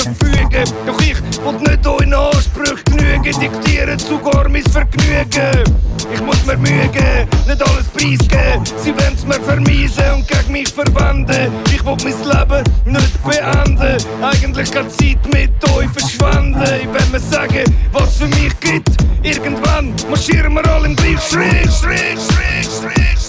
[0.00, 5.64] sollen uns so fügen, doch ich will nicht euren Ansprüchen genügen, diktieren sogar mein Vergnügen.
[6.12, 8.64] Ich muss mir Mühe geben, nicht alles preisgeben.
[8.82, 11.52] Sie wollen's mir vermiesen und gegen mich verwenden.
[11.66, 13.96] Ich will mein Leben nicht beenden.
[14.22, 16.62] Eigentlich keine Zeit mit euch verschwenden.
[16.62, 18.90] Ich will mir sagen, was für mich gibt.
[19.22, 21.72] Irgendwann marschieren wir alle im gleichen Schritt.
[21.72, 23.20] Schritt, Schritt, Schritt,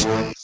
[0.00, 0.39] Du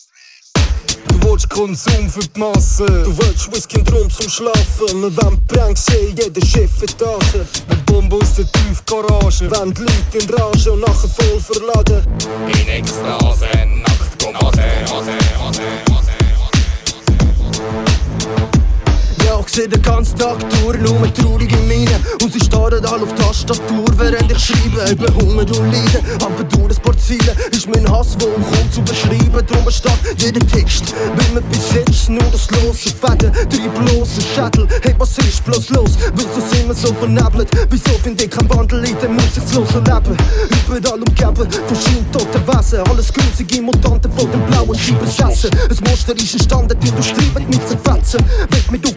[1.30, 2.86] willst Konsum für die Masse.
[2.86, 5.02] Du willst Whisky und Rum zum Schlafen.
[5.02, 7.46] Wir wollen Prank sehen, jede Chefetage.
[7.68, 9.50] Ein Bombe aus der Tiefgarage.
[9.50, 12.02] Wenn die Leute in Rage und nachher voll verladen.
[12.48, 16.15] In Ekstase, nackt Gomate, Ja, ich
[19.56, 21.98] seh den ganzen Tag durch, nur traurige Miene.
[22.22, 24.84] Und sie starren alle auf die Tastatur, während ich schreibe.
[24.90, 28.82] Über Hunger und Leiden, aber durch ein paar Ziele ist mein Hass, wo kaum zu
[28.82, 29.32] beschreiben.
[29.32, 33.32] Drum steht jeder Text, will mir bis jetzt nur das lose Fäden.
[33.32, 35.92] Drei bloße Schädel, hey, was ist bloß los?
[36.14, 37.48] Wieso sind wir so vernebelt?
[37.70, 40.16] Wieso find ich kein Wandel in dem aussichtslosen Leben?
[40.68, 42.80] Überall umgeben von scheintoten Wesen.
[42.90, 45.50] Alles grusige Mutanten von den blauen Scheiben besessen.
[45.70, 48.20] Ein Monster ist entstanden, die Industrie wird mich zerfetzen.
[48.50, 48.92] Wird mit du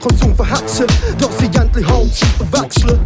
[0.49, 0.85] Konsum verhetzen,
[1.19, 2.99] dass sie endlich Hand verwechseln.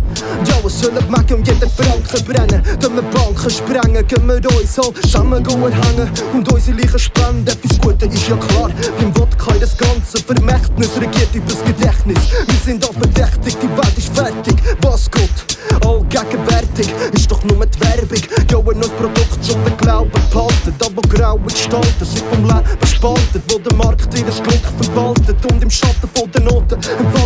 [0.46, 2.62] Ja, es sollen Magen und jeden Franken brennen.
[2.80, 7.48] Dann wir Banken sprengen, gehen wir uns all zusammen hängen und unsere Leichen spenden.
[7.48, 12.20] Etwas Gutes ist ja klar, beim Wodka das ganze Vermächtnis regiert übers Gedächtnis.
[12.48, 14.56] Wir sind all verdächtig, die Welt ist fertig.
[14.82, 18.22] Was Gott, allgegenwärtig, ist doch nur die Werbung.
[18.52, 22.88] Ja, ein neues Produkt zum den Glauben behalten, da wo graue Gestalten sich vom Leben
[22.88, 26.80] spaltet, wo der Markt ihr Glück verwaltet und im Schatten von den Noten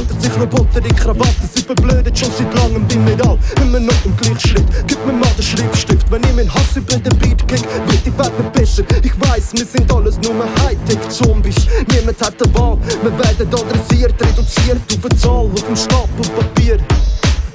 [0.07, 1.49] entfaltet sich Roboter in Krawatten.
[1.53, 4.65] Sie verblödet schon seit langem, bin wir all immer noch im gleichen Schritt.
[4.87, 8.17] Gib mir mal den Schriftstift, wenn ich meinen Hass über den Beat krieg, wird die
[8.17, 8.83] Welt besser.
[9.03, 11.67] Ich weiß, wir sind alles nur Hightech-Zombies.
[11.91, 16.79] Niemand hat eine Wahl, wir werden adressiert, reduziert auf eine Zahl, auf dem Stapel Papier.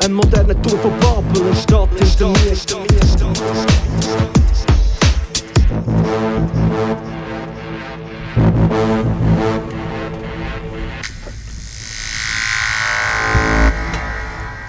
[0.04, 2.56] Ein moderner Tour von Babel entsteht hinter mir.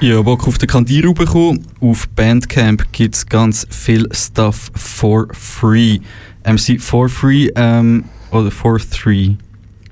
[0.03, 1.65] Ja, Bock auf den Kandiru bekommen.
[1.79, 5.99] Auf Bandcamp gibt es ganz viel Stuff for free.
[6.45, 9.35] MC for free ähm, oder for three?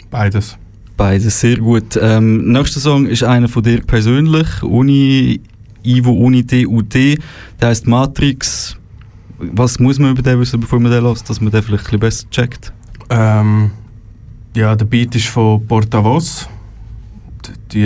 [0.09, 0.57] Beides.
[0.97, 1.95] Beides, sehr gut.
[1.95, 4.61] Ähm, nächster Song ist einer von dir persönlich.
[4.63, 5.39] Uni,
[5.81, 6.93] Ivo Uni DUD.
[6.93, 8.75] Der heißt Matrix.
[9.37, 11.99] Was muss man über den wissen, bevor man den lässt, dass man den vielleicht ein
[11.99, 12.73] bisschen besser checkt?
[13.09, 13.71] Ähm,
[14.57, 16.49] ja, der Beat ist von Portavoz.
[17.71, 17.85] Die,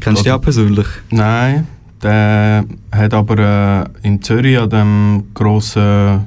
[0.00, 0.86] Kennst du die auch persönlich?
[1.10, 1.66] Nein,
[2.02, 6.26] Der hat aber äh, in Zürich an dem grossen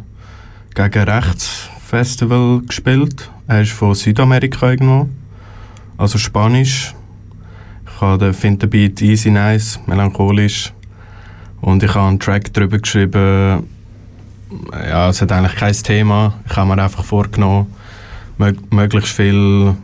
[0.74, 3.30] gegen Rechts Festival gespielt.
[3.48, 5.08] Er ist von Südamerika irgendwo,
[5.98, 6.94] also Spanisch.
[7.86, 10.74] Ich habe den finde den Beat easy nice, melancholisch
[11.62, 13.64] und ich habe einen Track darüber geschrieben.
[14.72, 16.34] Ja, es hat eigentlich kein Thema.
[16.50, 17.68] Ich habe mir einfach vorgenommen,
[18.38, 19.76] mö möglichst viele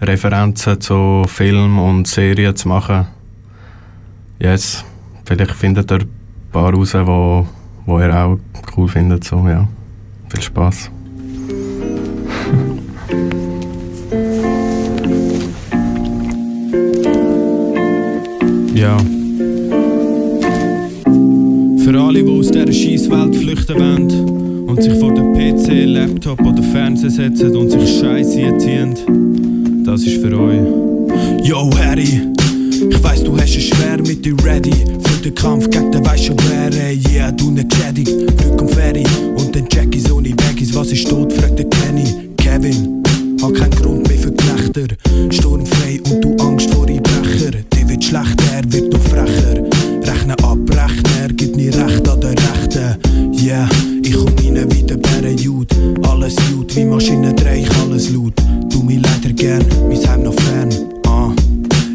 [0.00, 3.06] Referenzen zu Film und Serien zu machen.
[4.38, 4.84] Yes,
[5.24, 6.08] vielleicht findet ihr ein
[6.52, 7.46] paar raus, wo,
[7.86, 8.38] wo ihr auch
[8.76, 9.24] cool findet.
[9.24, 9.66] So, ja.
[10.28, 10.90] Viel Spaß.
[18.74, 18.96] Ja.
[21.78, 26.62] Für alle, die aus dieser Scheisswelt flüchten wollen und sich vor den PC, Laptop oder
[26.62, 28.94] Fernseher setzen und sich Scheiße erziehen,
[29.94, 30.58] das ist für euch.
[31.44, 32.20] Yo, Harry,
[32.90, 34.72] ich weiss, du hast es schwer mit dir ready.
[34.72, 36.98] Für den Kampf gegen den schon wer, ey.
[37.12, 38.10] yeah, du nicht geschädigt.
[38.36, 39.04] Glück am Ferry
[39.36, 40.74] und dann Jackies ohne Baggies.
[40.74, 42.32] Was ist tot, fragt der Kenny.
[42.38, 43.04] Kevin,
[43.40, 44.96] hat keinen Grund mehr für Gelächter.
[45.30, 47.52] Sturmfrei und du Angst vor Einbrecher.
[47.72, 49.62] Dir wird schlechter, er wird doch frecher.
[50.02, 52.98] Rechnen ab, Rechner, gibt nie Recht an der Rechten.
[53.40, 53.68] Yeah,
[54.02, 55.68] ich komm rein wie der Bärenjud.
[56.02, 57.33] Alles gut, wie Maschine
[59.44, 60.70] gern, mein Heim noch fern.
[61.06, 61.30] Ah.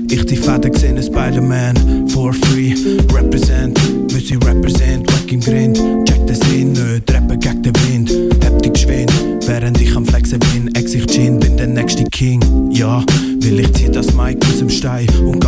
[0.08, 2.08] Ich die Fäden gesehen, Spider-Man.
[2.10, 2.76] For free,
[3.12, 3.80] represent.
[4.12, 5.78] Müsse represent, weg im Grind.
[6.08, 8.12] Check den Sinn nicht, rappen gegen den Wind.
[8.46, 9.12] Hab dich geschwind,
[9.48, 10.74] während ich am Flexen bin.
[10.76, 12.40] Ex ich Gin, bin der nächste King
[12.72, 13.04] Ja,
[13.40, 15.39] will ich zieh das Mic aus dem Stein Und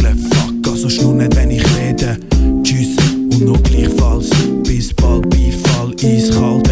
[0.00, 2.16] schlägeln, fuck, also schnur nicht, wenn ich rede.
[2.62, 2.96] Tschüss
[3.32, 4.30] und noch gleichfalls,
[4.64, 6.69] bis bald Beifall, eiskalt,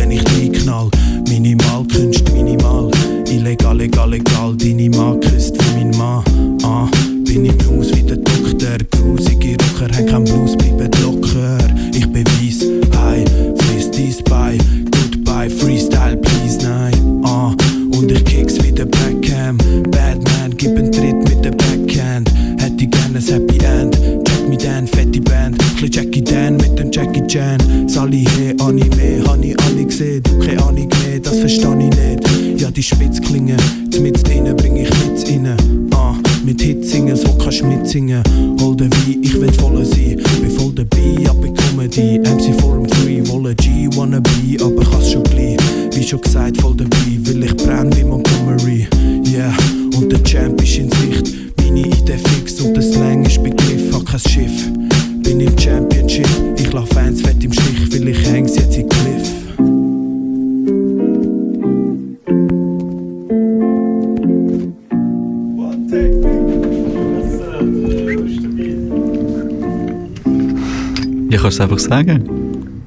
[71.89, 72.28] sagen.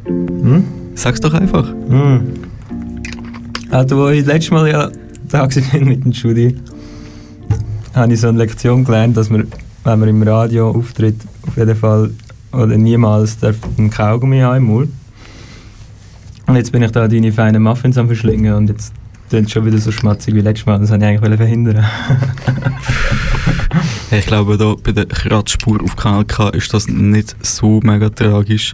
[0.06, 0.64] Hm?
[0.96, 1.68] Sag's doch einfach.
[1.88, 2.22] Hm.
[3.70, 4.90] Also, wo ich das letzte Mal ja
[5.32, 6.56] da war mit dem Studi,
[7.94, 9.48] habe ich so eine Lektion gelernt, dass man,
[9.84, 11.16] wenn man im Radio auftritt,
[11.48, 12.12] auf jeden Fall
[12.52, 14.90] oder niemals darf einen Kaugummi haben im Mund.
[16.48, 18.94] Und jetzt bin ich da deine feinen Muffins am verschlingen und jetzt
[19.32, 20.80] es schon wieder so schmatzig wie letztes Mal.
[20.80, 21.86] Das wollte ich eigentlich verhindern.
[24.14, 28.74] Ich glaube, da bei der Kratzspur auf Kanal K ist das nicht so mega tragisch.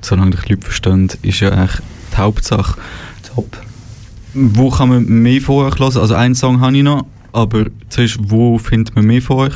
[0.00, 1.80] Solange die Leute verstehen, ist ja eigentlich
[2.12, 2.80] die Hauptsache.
[3.34, 3.58] Top.
[4.32, 5.98] Wo kann man mehr von euch hören?
[5.98, 9.54] Also einen Song habe ich noch, aber zuerst, wo findet man mehr von euch?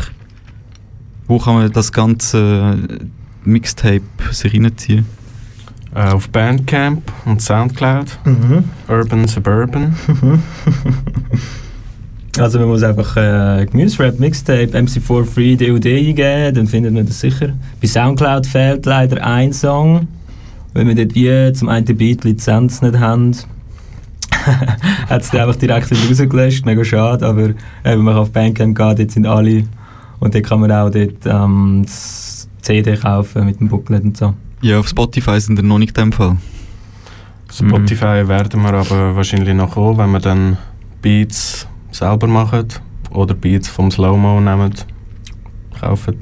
[1.28, 2.76] Wo kann man das ganze
[3.44, 4.02] Mixtape
[4.32, 5.06] sich reinziehen?
[5.94, 8.18] Äh, auf Bandcamp und Soundcloud.
[8.26, 8.64] Mhm.
[8.86, 9.94] Urban Suburban.
[12.38, 17.20] Also man muss einfach äh, Gemüserap, Mixtape, MC4 Free, DUD eingeben, dann findet man das
[17.20, 17.50] sicher.
[17.80, 20.08] Bei Soundcloud fehlt leider ein Song
[20.74, 23.36] weil wir dort wie zum einen Beat Lizenz nicht haben,
[25.08, 27.54] hat es dann einfach direkt wieder rausgelöscht, mega schade, aber äh,
[27.84, 29.64] wenn man auf Bandcamp geht, dort sind alle
[30.20, 34.34] und dort kann man auch dort ähm, das CD kaufen mit dem Booklet und so.
[34.62, 36.36] Ja, auf Spotify sind wir noch nicht in dem Fall.
[37.52, 40.56] Spotify werden wir aber wahrscheinlich noch kommen, wenn wir dann
[41.02, 42.68] Beats selber machen
[43.10, 44.74] oder Beats vom Slow-Mo nehmen,
[45.80, 46.16] kaufen.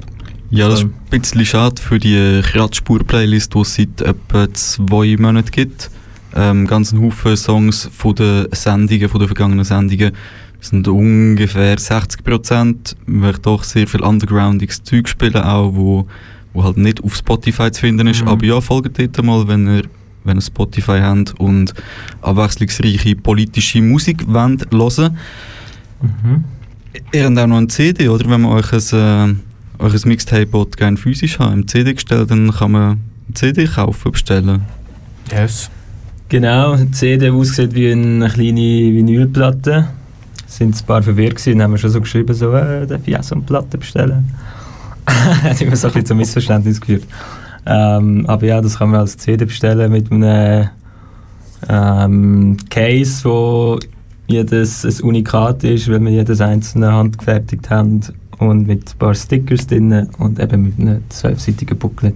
[0.49, 5.49] Ja, das ist ein bisschen schade für die Kratzspur-Playlist, die es seit etwa zwei Monaten
[5.49, 5.89] gibt.
[6.35, 10.11] Ähm, ganz ein Haufen Songs von den Sendungen, von den vergangenen Sendungen
[10.61, 16.07] sind ungefähr 60 Prozent, weil ich doch sehr viel undergroundiges Zeug spielen auch, wo,
[16.53, 18.21] wo halt nicht auf Spotify zu finden ist.
[18.21, 18.27] Mhm.
[18.27, 19.83] Aber ja, folgt dort mal, wenn ihr,
[20.23, 21.73] wenn ihr Spotify habt und
[22.21, 25.17] abwechslungsreiche politische Musik wollt hören.
[26.01, 26.43] Mhm.
[27.13, 28.29] Ihr habt auch noch eine CD, oder?
[28.29, 29.39] Wenn man euch ein,
[29.79, 33.65] äh, euch ein Mixtape gerne physisch haben, im CD gestellt, dann kann man eine CD
[33.65, 34.63] kaufen, bestellen.
[35.31, 35.69] Yes.
[36.29, 39.87] Genau, die CD die aussieht wie eine kleine Vinylplatte.
[40.47, 43.23] Sind ein paar verwirrt gewesen, haben wir schon so geschrieben, so, äh, darf ich auch
[43.23, 44.31] so eine Platte bestellen?
[45.07, 47.03] hat immer so ein bisschen zum Missverständnis geführt.
[47.65, 50.69] Ähm, aber ja, das kann man als CD bestellen mit einem
[51.69, 53.79] ähm, Case, wo
[54.31, 58.01] jedes ein Unikat ist, weil wir jedes einzelne handgefertigt haben
[58.39, 62.15] und mit ein paar Stickers drin und eben mit einem zwölfseitigen Booklet.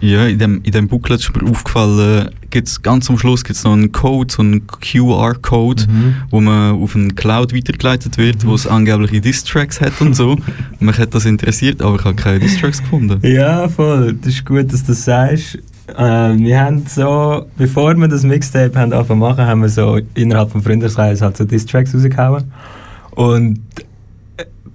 [0.00, 3.72] Ja, in dem, in dem Booklet ist mir aufgefallen, gibt's ganz am Schluss gibt's noch
[3.72, 6.14] einen Code, so einen QR-Code, Mhm.
[6.30, 10.36] wo man auf einen Cloud weitergeleitet wird, wo es angebliche Distracks hat und so.
[10.78, 13.18] Mich hat das interessiert, aber ich habe keine Distracks gefunden.
[13.26, 14.14] Ja, voll.
[14.14, 15.58] Das ist gut, dass du das sagst.
[15.96, 20.50] Ähm, wir haben so, bevor wir das Mixtape haben angefangen machen, haben wir so innerhalb
[20.50, 22.44] vom Freundeskreis halt so Distracks rausgehauen.
[23.12, 23.60] Und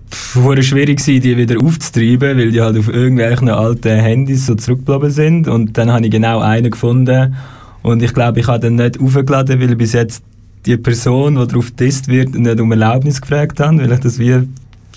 [0.09, 5.11] vorher schwierig gewesen, die wieder aufzutreiben, weil die halt auf irgendwelchen alten Handys so zurückgeblieben
[5.11, 5.47] sind.
[5.47, 7.36] Und dann habe ich genau einen gefunden.
[7.82, 10.24] Und ich glaube, ich habe den nicht aufgeladen, weil bis jetzt
[10.66, 14.47] die Person, die darauf getestet wird, nicht um Erlaubnis gefragt habe, weil ich das wie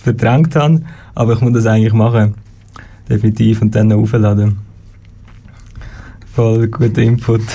[0.02, 0.82] verdrängt habe.
[1.14, 2.34] Aber ich muss das eigentlich machen.
[3.08, 3.62] Definitiv.
[3.62, 4.65] Und dann noch aufladen.
[6.36, 7.40] Voll guter Input.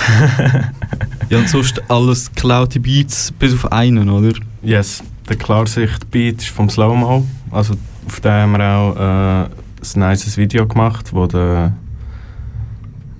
[1.30, 4.34] Ja, und sonst alles geklaute Beats, bis auf einen, oder?
[4.62, 7.26] Yes, der Klarsicht-Beat ist vom Slow-Mo.
[7.50, 7.72] Also
[8.06, 11.72] auf dem haben wir auch äh, ein nices Video gemacht, das der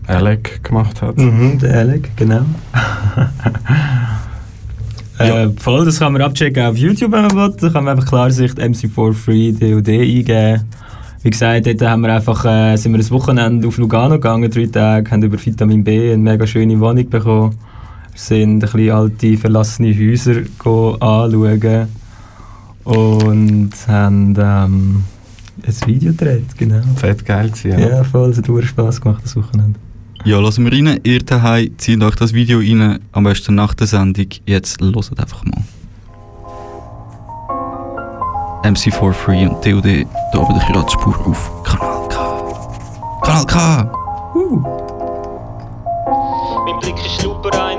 [0.06, 1.16] Alec gemacht hat.
[1.16, 2.44] Mhm, der Alec, genau.
[5.18, 7.56] äh, voll, das kann man abchecken auf YouTube, wenn man will.
[7.58, 10.68] Da kann man einfach Klarsicht MC4 Free DOD eingeben.
[11.22, 14.66] Wie gesagt, dort haben wir einfach, äh, sind wir ein Wochenende auf Lugano gegangen, drei
[14.66, 17.56] Tage, haben über Vitamin B eine mega schöne Wohnung bekommen.
[18.10, 20.42] Wir sind ein bisschen alte, verlassene Häuser
[21.00, 21.88] anschauen
[22.84, 25.04] und haben ähm,
[25.64, 26.82] ein Video gedreht, genau.
[26.96, 27.88] Fett geil gewesen, ja.
[27.88, 29.78] Ja, voll, es hat Spass gemacht, das Wochenende.
[30.24, 31.00] Ja, lassen wir rein.
[31.04, 34.26] Ihr daheim zieht euch das Video rein, am besten nach der Sendung.
[34.46, 35.62] Jetzt hört einfach mal.
[38.64, 40.06] MC4 Free und TOD,
[40.36, 42.44] oben der Kratzspur auf Kanal K.
[43.22, 44.02] Kanal K!
[47.22, 47.71] Luperein, bald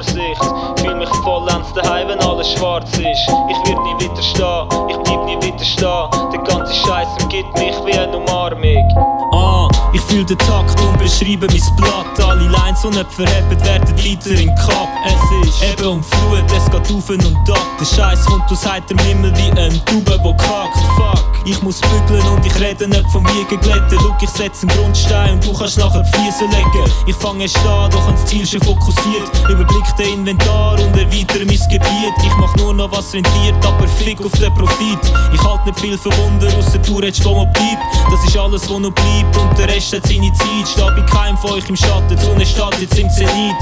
[0.00, 0.80] Klarsicht.
[0.80, 3.02] Fühl mich vollends daheim, wenn alles schwarz ist.
[3.02, 6.08] Ich werd nie widerstehen, ich bleib nie widerstehen.
[6.32, 8.88] Der ganze Scheiß umgibt mich wie eine Umarmung.
[9.32, 12.28] Ah, ich fühl den Takt und beschreibe mein Blatt.
[12.28, 14.88] Alle Lines, die nicht verhebt werden, weiter in Cup.
[15.06, 17.58] Es ist eben und Flut, es geht auf und ab.
[17.80, 20.76] Der Scheiß kommt aus heiterem Himmel wie ein Tube, wo kackt.
[20.96, 23.98] Fuck, ich muss bügeln und ich rede nicht vom Wiegen glätten.
[24.02, 26.92] Look, ich setz einen Grundstein und du kannst nachher die Füße legen.
[27.06, 29.30] Ich fange erst an, doch ans Ziel schon fokussiert.
[29.48, 32.14] Überblick den Inventar und erweitere mein Gebiet.
[32.24, 34.98] Ich mach nur noch was rentiert, aber fick auf den Profit.
[35.32, 37.78] Ich halt nicht viel für Wunder, ausser du redest vom Optip.
[38.10, 40.68] Das ist alles, was noch bleibt und der Rest hat seine Zeit.
[40.70, 43.56] Steh bei keinem von euch im Schatten, die Sonne steht jetzt im Zenit.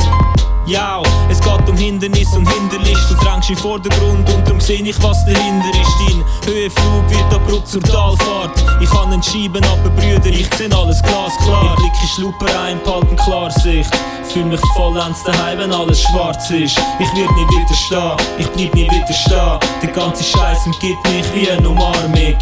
[0.69, 3.11] Ja, es geht um Hindernis und Hinderlist.
[3.11, 5.91] Du drängst im Vordergrund und darum seh ich, was dahinter ist.
[6.07, 8.63] Dein Höhenflug wird abrupt zur Talfahrt.
[8.79, 11.73] Ich kann einen schieben, aber Brüder, ich seh alles glasklar.
[11.73, 13.91] Ich blick in Schlupe rein, behalten Klarsicht.
[14.31, 16.79] Fühl mich vollends daheim, wenn alles schwarz ist.
[16.99, 19.59] Ich werd nie widerstehen, ich bleib nie widerstehen.
[19.83, 22.37] Der ganze Scheiß umgibt mich wie eine Umarmung.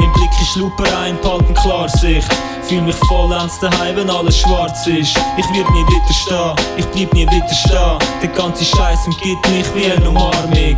[0.00, 2.28] Im Blick ist Lupe rein, behalten Klarsicht.
[2.62, 5.16] Fühl mich vollends daheim, wenn alles schwarz ist.
[5.36, 7.98] Ich werd nie widerstehen, ich bleib nie widerstehen.
[8.22, 10.76] Der ganze Scheiß umgibt mich wie eine Umarmung.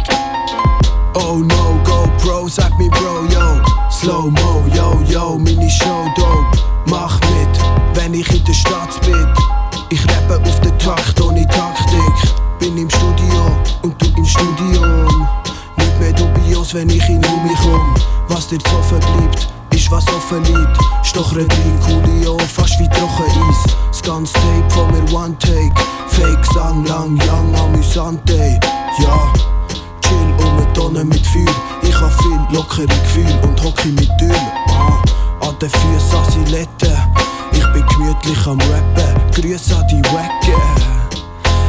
[1.14, 6.58] Oh no, go Pro, sag mir Bro, yo Slow Mo, yo, yo, meine Show dope
[6.86, 7.48] Mach mit,
[7.94, 9.26] wenn ich in der Stadt bin
[9.88, 15.28] Ich rappe auf der Takt ohne Taktik Bin im Studio und du im Studium
[15.76, 17.94] Nicht mehr dubios, wenn ich in um mich komm
[18.28, 23.74] Was dir zu bleibt, ist was offen liegt Stochere drin, Coolio, fast wie trocken Eis
[23.90, 25.72] Das ganz Tape von mir One Take.
[26.08, 28.58] Fake Sang lang, young, amüsant, ey.
[28.98, 29.32] Ja,
[30.00, 31.44] chill um eine Tonne mit Feuer.
[31.82, 34.34] Ich hab viel lockere Gefühl und hocke mit Türen.
[34.68, 36.96] Ah, an den Füßen Asiletten.
[37.52, 39.25] Ich bin gemütlich am Rappen.
[39.36, 40.56] Grüße an die Wecke.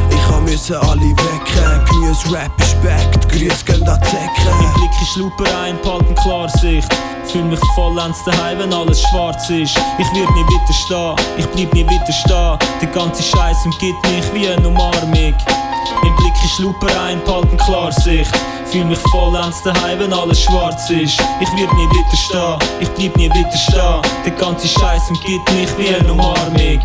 [0.10, 1.86] Ich hab müssen alle wecken.
[1.90, 2.52] Gemüse, Rap.
[2.58, 4.56] Die Grüße gehen an die Säcke.
[4.58, 6.88] Mein Blick ist Lupe ein, behalten Klarsicht.
[7.26, 9.78] Fühl mich vollends daheim, wenn alles schwarz ist.
[9.98, 12.58] Ich werd nie widerstehen, ich bleib nie widerstehen.
[12.82, 15.36] Der ganze Scheiß umgibt mich wie eine Umarmung.
[16.04, 18.32] Mein Blick ist Lupe ein, behalten Klarsicht.
[18.72, 21.20] Fühl mich vollends daheim, wenn alles schwarz ist.
[21.42, 24.02] Ich werd nie widerstehen, ich bleib nie widerstehen.
[24.24, 26.80] Der ganze Scheiß umgibt mich wie eine Umarmung.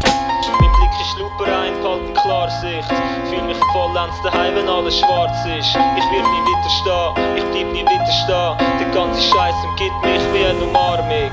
[1.12, 2.88] Ist Lupe ein, behalten Klarsicht.
[3.28, 5.68] Fühl mich vollends daheim, wenn alles schwarz ist.
[5.68, 8.56] Ich werd nie widerstehen, ich bleib nie widerstehen.
[8.80, 11.30] Der ganze Scheiß umgibt mich wie eine Umarmung.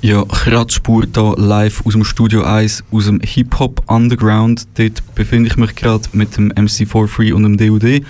[0.00, 4.66] Ja, Kratzspur hier live aus dem Studio 1, aus dem Hip-Hop Underground.
[4.78, 8.06] Dort befinde ich mich gerade mit dem MC43 und dem DUD.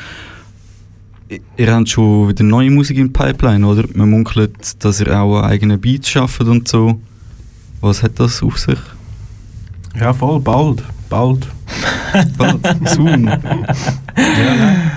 [1.57, 3.83] Ihr habt schon wieder neue Musik in Pipeline, oder?
[3.95, 7.01] Man munkelt, dass ihr auch eigene Beats schafft und so.
[7.81, 8.79] Was hat das auf sich?
[9.99, 10.83] Ja, voll, bald.
[11.09, 11.47] Bald.
[12.37, 12.59] bald.
[12.89, 13.25] Soon.
[13.27, 13.39] ja,
[14.17, 14.91] nein.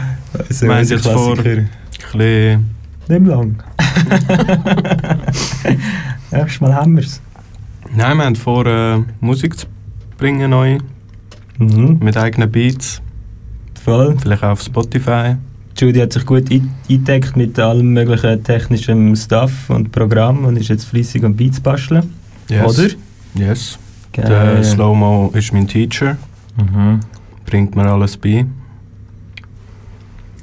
[0.50, 2.70] So Wir haben unser jetzt vor ein bisschen
[3.08, 3.64] Nicht lang.
[6.32, 7.22] Nächstes Mal haben wir's.
[7.96, 9.66] Nein, wir haben vor, äh, Musik zu
[10.18, 10.78] bringen neu.
[11.58, 13.02] Mit eigenen Beats.
[13.84, 14.16] Voll.
[14.22, 15.36] Vielleicht auch auf Spotify.
[15.78, 20.70] Judy hat sich gut ein- eingedeckt mit allem möglichen technischen Stuff und Programm und ist
[20.70, 22.14] jetzt fließig am Beats basteln.
[22.50, 22.78] Yes.
[22.80, 22.90] Oder?
[23.36, 23.80] Yes.
[24.14, 24.26] Geil.
[24.28, 26.18] Der Slow-Mo ist mein Teacher.
[26.58, 27.00] Mhm.
[27.46, 28.46] Bringt mir alles bei.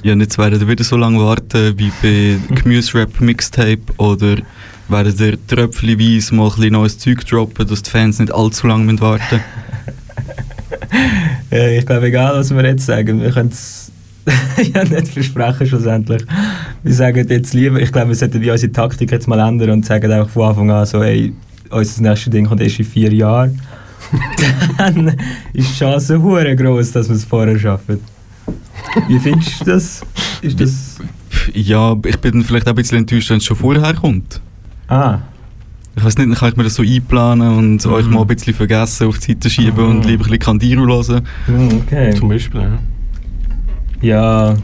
[0.03, 4.37] Ja, und jetzt werden ihr wieder so lange warten wie bei Gemüse-Rap Mixtape oder
[4.89, 9.01] werden ihr tröpfchenweise mal ein bisschen neues Zeug droppen, dass die Fans nicht allzu lange
[9.01, 9.41] warten
[11.51, 13.91] Ja, ich glaube, egal was wir jetzt sagen, wir können es
[14.75, 16.23] ja nicht versprechen schlussendlich.
[16.83, 20.11] Wir sagen jetzt lieber, ich glaube, wir sollten unsere Taktik jetzt mal ändern und sagen
[20.11, 21.33] einfach von Anfang an so, ey,
[21.71, 23.61] unser nächstes Ding kommt erst in vier Jahren.
[24.79, 25.09] Dann
[25.53, 28.01] ist die Chance hure groß, dass wir es vorher schaffen.
[29.09, 30.03] Wie findest du das?
[30.43, 30.99] Ist das...
[31.53, 34.41] Ja, ich bin vielleicht auch ein bisschen enttäuscht, wenn es schon vorher kommt.
[34.89, 35.19] Ah.
[35.97, 38.55] Ich weiß nicht, dann kann ich mir das so einplanen und euch mal ein bisschen
[38.55, 41.27] vergessen, auf die Seite schieben und lieber ein bisschen Kandiro hören.
[41.47, 42.15] Hm, Okay.
[42.15, 42.79] Zum Beispiel, ja.
[44.03, 44.55] Ja.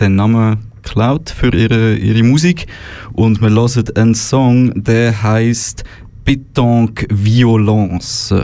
[0.00, 2.66] den Namen geklaut für ihre, ihre Musik
[3.12, 5.84] und wir hören einen Song, der heißt
[6.24, 8.34] Pétanque Violence.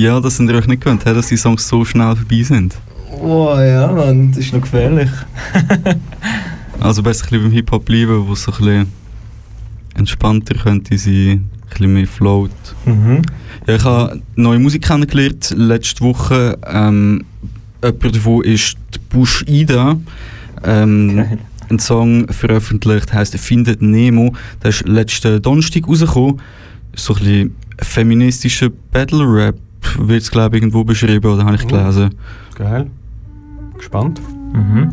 [0.00, 2.74] Ja, das sind ihr euch nicht gewöhnt, dass die Songs so schnell vorbei sind.
[3.20, 5.10] Oh ja, Mann, das ist noch gefährlich.
[6.80, 8.92] Also besser ein bisschen beim Hip-Hop bleiben, wo es so ein bisschen
[9.96, 12.50] entspannter könnte sein, ein bisschen mehr float.
[12.86, 13.20] Mhm.
[13.66, 16.56] Ja, ich habe neue Musik kennengelernt letzte Woche.
[16.66, 17.26] Ähm,
[17.84, 19.98] jemand davon ist die Bush Ida.
[20.64, 21.38] Ähm,
[21.68, 24.32] ein Song veröffentlicht, heißt Findet Nemo.
[24.62, 26.40] Der ist letzten Donnerstag rausgekommen.
[26.94, 29.56] So ein bisschen feministischer Battle Rap,
[29.98, 31.68] wird es glaube ich irgendwo beschrieben oder habe ich Oh.
[31.68, 32.14] gelesen.
[32.56, 32.90] Geil.
[33.76, 34.20] Gespannt.
[34.52, 34.92] Mhm.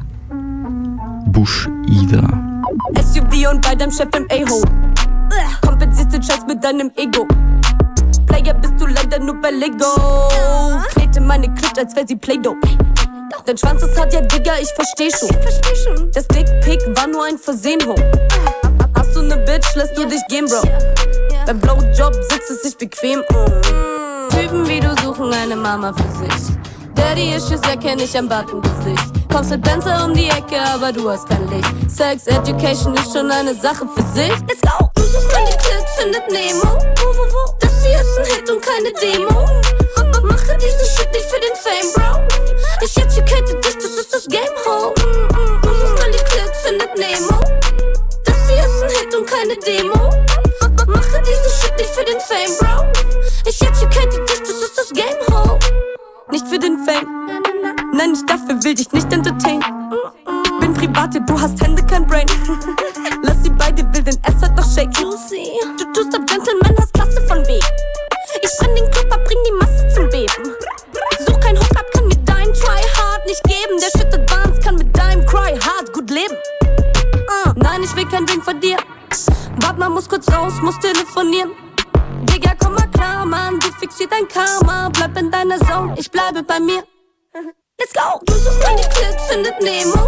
[1.28, 2.24] Bush Ida.
[3.02, 4.62] SUV und bei deinem Chef im A-Ho.
[5.62, 7.28] Kompensierst den Scheiß mit deinem Ego.
[8.28, 9.86] Player bist du leider nur bei Lego.
[10.94, 12.56] Knete meine Klut, als wär sie Play-Doh.
[13.46, 16.12] Dein Schwanz ist hart, ja Digga, ich versteh schon.
[16.14, 17.96] Das Dickpick war nur ein Versehen, ho.
[18.96, 20.62] Hast du ne Bitch, lässt du dich gehen, Bro.
[21.46, 23.20] Beim Blowjob sitzt es sich bequem.
[23.20, 23.97] mm.
[24.38, 26.56] Typen wie du suchen eine Mama für sich.
[26.96, 28.50] Daddy-Issues erkenne ich am Bart.
[29.32, 31.90] Kommst mit Benzer um die Ecke, aber du hast kein Licht.
[31.90, 34.30] Sex Education ist schon eine Sache für sich.
[34.48, 34.90] Let's go!
[34.96, 36.78] Du suchst meine Clip, findet Nemo.
[37.60, 39.46] Das hier ist ein Hit und keine Demo.
[39.98, 42.28] Aber mache diesen Shit nicht für den Fame, Bro.
[42.84, 44.94] Ich educate dich, das ist das Game, ho.
[45.00, 45.62] Mm.
[45.62, 47.42] Du suchst meine Clip, findet Nemo.
[48.24, 50.47] Das hier ist ein Hit und keine Demo.
[50.88, 52.86] Mache diesen Shit nicht für den Fame, Bro.
[53.46, 55.60] Ich educate dich, das ist das Game, ho.
[56.32, 57.42] Nicht für den Fame.
[57.94, 59.60] Nein, ich dafür will dich nicht entertain.
[60.62, 62.26] Bin Private, du hast Hände, kein Brain.
[63.22, 64.94] Lass sie beide wild, denn es hat noch Shake.
[64.94, 65.12] Du
[65.94, 67.64] tust ab Gentleman, hast Klasse von Weg.
[68.42, 70.56] Ich brenn den Club ab, bring die Masse zum Beben.
[71.20, 73.78] Such kein Hookup, kann mir dein Try hard nicht geben.
[73.82, 76.36] Der Shit Advance kann mit deinem Cry hard gut leben.
[77.58, 78.78] Nein, ich will kein Drink von dir.
[79.62, 81.52] Wart mal, muss kurz raus, muss telefonieren.
[82.30, 84.90] Digga, komm mal klar, Mann, du fixiert dein Karma.
[84.94, 86.84] Bleib in deiner Zone, ich bleibe bei mir.
[87.80, 88.20] Let's go!
[88.26, 90.08] Du suchst meine Clip, findet Nemo.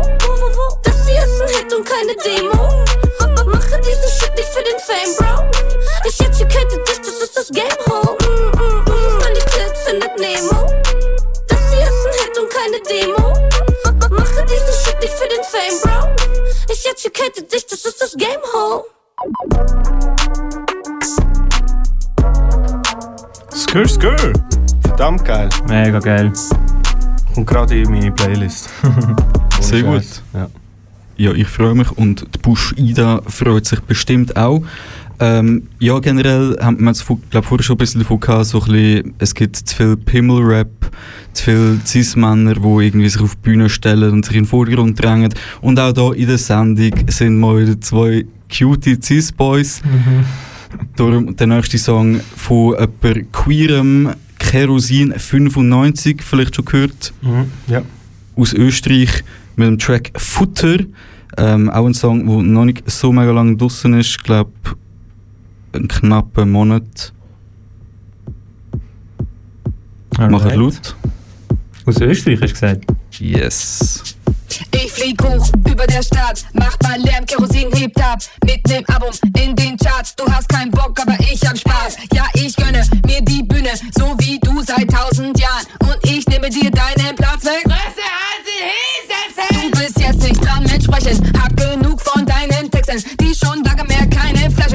[0.83, 2.85] Das hier ist ein Hit und keine Demo.
[3.19, 5.49] Aber mache diesen Shit nicht für den Fame, Bro.
[6.07, 8.15] Ich educate dich, das ist das Game, ho.
[8.21, 8.85] Mm, mm.
[8.85, 10.67] Du suchst meine Clip, findet Nemo.
[11.47, 13.33] Das hier ist ein Hit und keine Demo.
[14.15, 16.18] Mache diesen Shit nicht für den Fame, Bro.
[16.71, 18.83] Ich educate dich, das ist das Game, ho.
[23.51, 24.33] Skr, skr.
[24.83, 25.49] Verdammt geil.
[25.67, 26.31] Mega geil.
[27.33, 28.69] Kommt gerade in meine Playlist.
[29.61, 30.03] Sehr gut.
[30.33, 30.47] Ja.
[31.17, 34.61] Ja, ich freue mich und die Bush Ida freut sich bestimmt auch.
[35.21, 38.61] Ähm, ja, generell haben wir jetzt vor- glaub, vorher schon ein bisschen davon gehabt, so
[38.61, 40.91] ein bisschen, es gibt zu viel Pimmel-Rap,
[41.33, 45.01] zu viele Cis-Männer, die irgendwie sich auf die Bühne stellen und sich in den Vordergrund
[45.03, 45.33] drängen.
[45.61, 49.81] Und auch hier in der Sendung sind mal wieder zwei cutie Cis-Boys.
[50.95, 57.13] Darum der nächste Song von jemand Queerem, Kerosin 95, vielleicht schon gehört.
[57.21, 57.45] Mhm.
[57.67, 57.81] Ja.
[58.35, 59.23] Aus Österreich
[59.55, 60.77] mit dem Track Futter.
[61.37, 64.07] Ähm, auch ein Song, der noch nicht so mega lang draußen ist.
[64.07, 64.51] Ich glaube,
[65.73, 67.13] einen knappen Monat.
[70.17, 70.51] Mach Alright.
[70.51, 70.95] es laut.
[71.85, 72.85] Aus Österreich hast du gesagt?
[73.19, 74.15] Yes.
[74.71, 78.19] Ich flieg hoch über der Stadt, mach mal Lärm, Kerosin hebt ab.
[78.45, 81.97] Mit nem Album in den Charts, du hast keinen Bock, aber ich hab Spaß.
[82.13, 85.65] Ja, ich gönne mir die Bühne, so wie du seit tausend Jahren.
[85.81, 87.63] Und ich nehme dir deinen Platz weg.
[89.51, 93.83] Du bist jetzt nicht dran mit Sprechen, hab genug von deinen Texten, die schon lange
[93.85, 94.07] mehr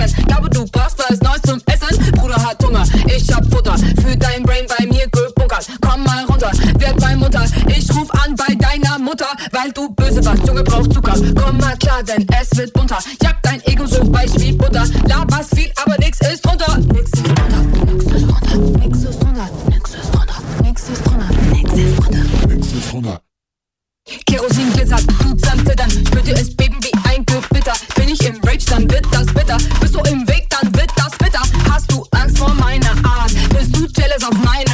[0.04, 0.26] Flaschen.
[0.26, 2.12] Glaube, du brauchst was Neues zum Essen.
[2.12, 5.66] Bruder hat Hunger, ich hab Futter für dein Brain bei mir gebunkert.
[5.80, 7.44] Komm mal runter, werd bei Mutter.
[7.68, 10.46] Ich ruf an bei deiner Mutter, weil du böse warst.
[10.46, 11.14] Junge braucht Zucker.
[11.34, 12.98] Komm mal klar, denn es wird bunter.
[13.22, 14.84] Jag dein Ego so weich wie Butter.
[15.06, 16.78] Laberst viel, aber nix ist drunter.
[16.78, 21.30] Nix ist drunter, nix ist drunter, nix ist drunter, nix ist drunter, nix ist drunter,
[21.52, 22.54] nix ist drunter.
[22.54, 23.20] Nix ist drunter.
[24.26, 27.03] Kerosin glitzert, du zittern, spürt ihr es beben wie
[27.44, 27.72] ein Gewitter.
[27.94, 29.58] Bin ich im Rage, dann wird das bitter.
[29.80, 31.42] Bist du im Weg, dann wird das bitter.
[31.70, 33.32] Hast du Angst vor meiner Art?
[33.50, 34.73] Bist du jealous auf meinem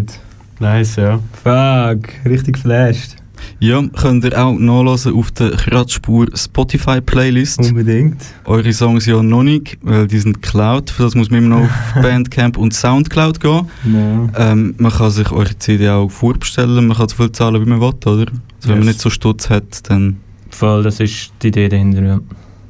[0.00, 0.12] gut.
[0.60, 1.20] Nice, ja.
[1.42, 3.16] Fuck, richtig geflasht.
[3.58, 7.58] Ja, könnt ihr auch nachlesen auf der Kratzspur Spotify Playlist.
[7.60, 8.16] Unbedingt.
[8.44, 10.90] Eure Songs ja noch nicht, weil die sind Cloud.
[10.90, 13.66] Für das muss man immer noch auf Bandcamp und Soundcloud gehen.
[13.84, 14.52] Ja.
[14.52, 17.80] Ähm, man kann sich eure CD auch vorbestellen, man kann so viel zahlen, wie man
[17.80, 18.30] will, oder?
[18.30, 18.86] Also wenn man Yes.
[18.86, 20.16] nicht so Stutz hat, dann
[20.50, 22.20] Voll, das ist die Idee dahinter, ja.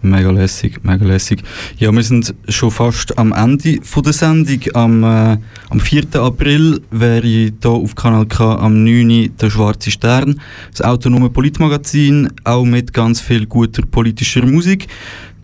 [0.05, 1.43] Mega lässig, mega lässig.
[1.79, 4.61] Ja, wir sind schon fast am Ende von der Sendung.
[4.75, 5.39] Am, äh,
[5.71, 6.17] am 4.
[6.21, 9.11] April wäre hier auf Kanal K am 9.
[9.11, 10.41] Uhr der Schwarze Stern,
[10.71, 14.89] das autonome Politmagazin, auch mit ganz viel guter politischer Musik.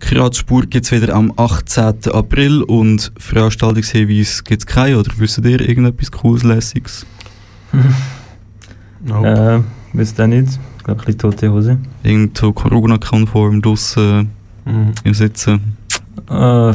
[0.01, 2.13] Kratzspur gibt es wieder am 18.
[2.13, 7.07] April und Veranstaltungshinweis gibt es keine, oder wisst ihr irgendetwas Cooles, Lässiges?
[9.09, 9.61] Äh,
[9.95, 10.59] wisst ihr nicht?
[10.77, 11.79] Ich glaube, ein bisschen tote Hose.
[12.03, 14.31] Irgendwo Corona-konform draussen
[14.65, 14.93] Mhm.
[15.05, 15.77] im Sitzen.
[16.31, 16.73] Äh,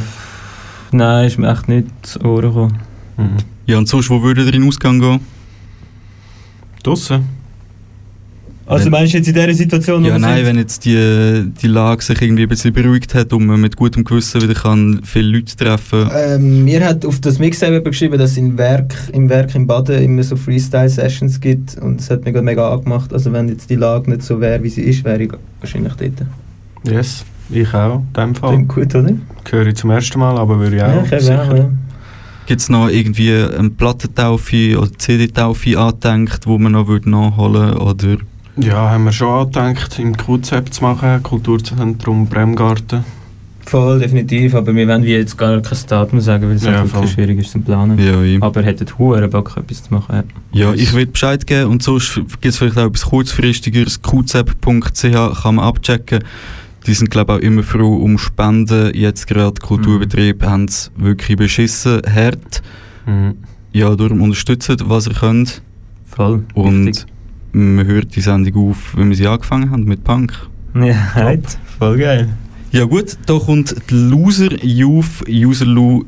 [0.92, 2.78] nein, ist mir echt nicht zu Ohren gekommen.
[3.66, 5.20] Ja, und sonst, wo würde ihr in den Ausgang gehen?
[6.82, 7.24] Draussen?
[8.68, 10.46] Also meinst du jetzt in dieser Situation, Ja, nein, sind?
[10.46, 14.02] wenn jetzt die, die Lage sich irgendwie ein bisschen beruhigt hat und man mit gutem
[14.02, 18.32] Gewissen wieder kann viele Leute treffen Ähm, mir hat auf das Mixtape jemand geschrieben, dass
[18.32, 22.32] es im Werk, im Werk im Baden immer so Freestyle-Sessions gibt und es hat mich
[22.34, 23.12] gerade mega angemacht.
[23.12, 25.30] Also wenn jetzt die Lage nicht so wäre, wie sie ist, wäre ich
[25.60, 26.26] wahrscheinlich dort.
[26.84, 28.50] Yes, ich auch, in dem Fall.
[28.50, 29.12] Klingt gut, oder?
[29.50, 30.88] Höre ich zum ersten Mal, aber würde ich auch.
[31.10, 31.42] Ja, ich sicher.
[31.50, 31.68] auch, ja.
[32.46, 38.16] Gibt es noch irgendwie eine Plattentaufe oder CD-Taufe angedenkt, wo man noch würde nachholen oder
[38.56, 43.04] Ja, haben wir schon angedenkt, im QZ zu machen, Kulturzentrum Bremgarten.
[43.64, 44.54] Voll, definitiv.
[44.54, 47.08] Aber wir wollen jetzt gar kein Datum sagen, weil es Ja, einfach voll.
[47.08, 47.98] schwierig ist zum Planen.
[47.98, 48.40] Ja, ja.
[48.40, 50.22] Aber hättet hohen Bock, etwas zu machen.
[50.52, 54.00] Ja, ich will Bescheid geben und sonst gibt es vielleicht auch etwas kurzfristigeres.
[54.02, 56.20] qzep.ch kann man abchecken.
[56.86, 58.94] Die sind, glaube ich, auch immer froh um Spenden.
[58.94, 62.62] Jetzt gerade Kulturbetriebe haben es wirklich beschissen, hart.
[63.06, 63.34] Mhm.
[63.72, 65.62] Ja, darum unterstützt, was ihr könnt.
[66.04, 67.06] Voll, Und
[67.52, 70.32] man hört die Sendung auf, wenn wir sie angefangen haben mit Punk.
[70.74, 71.58] Ja, halt.
[71.78, 72.28] Voll geil.
[72.72, 76.04] Ja gut, da kommt die Loser Youth, User Lu,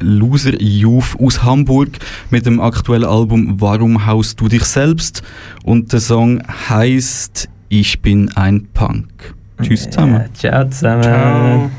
[0.00, 1.98] Loser Youth aus Hamburg
[2.30, 5.22] mit dem aktuellen Album Warum haust du dich selbst?
[5.64, 9.34] Und der Song heißt Ich bin ein Punk.
[9.62, 10.28] Tschüss zusammen.
[10.34, 11.02] Ciao zusammen.
[11.02, 11.70] Ciao.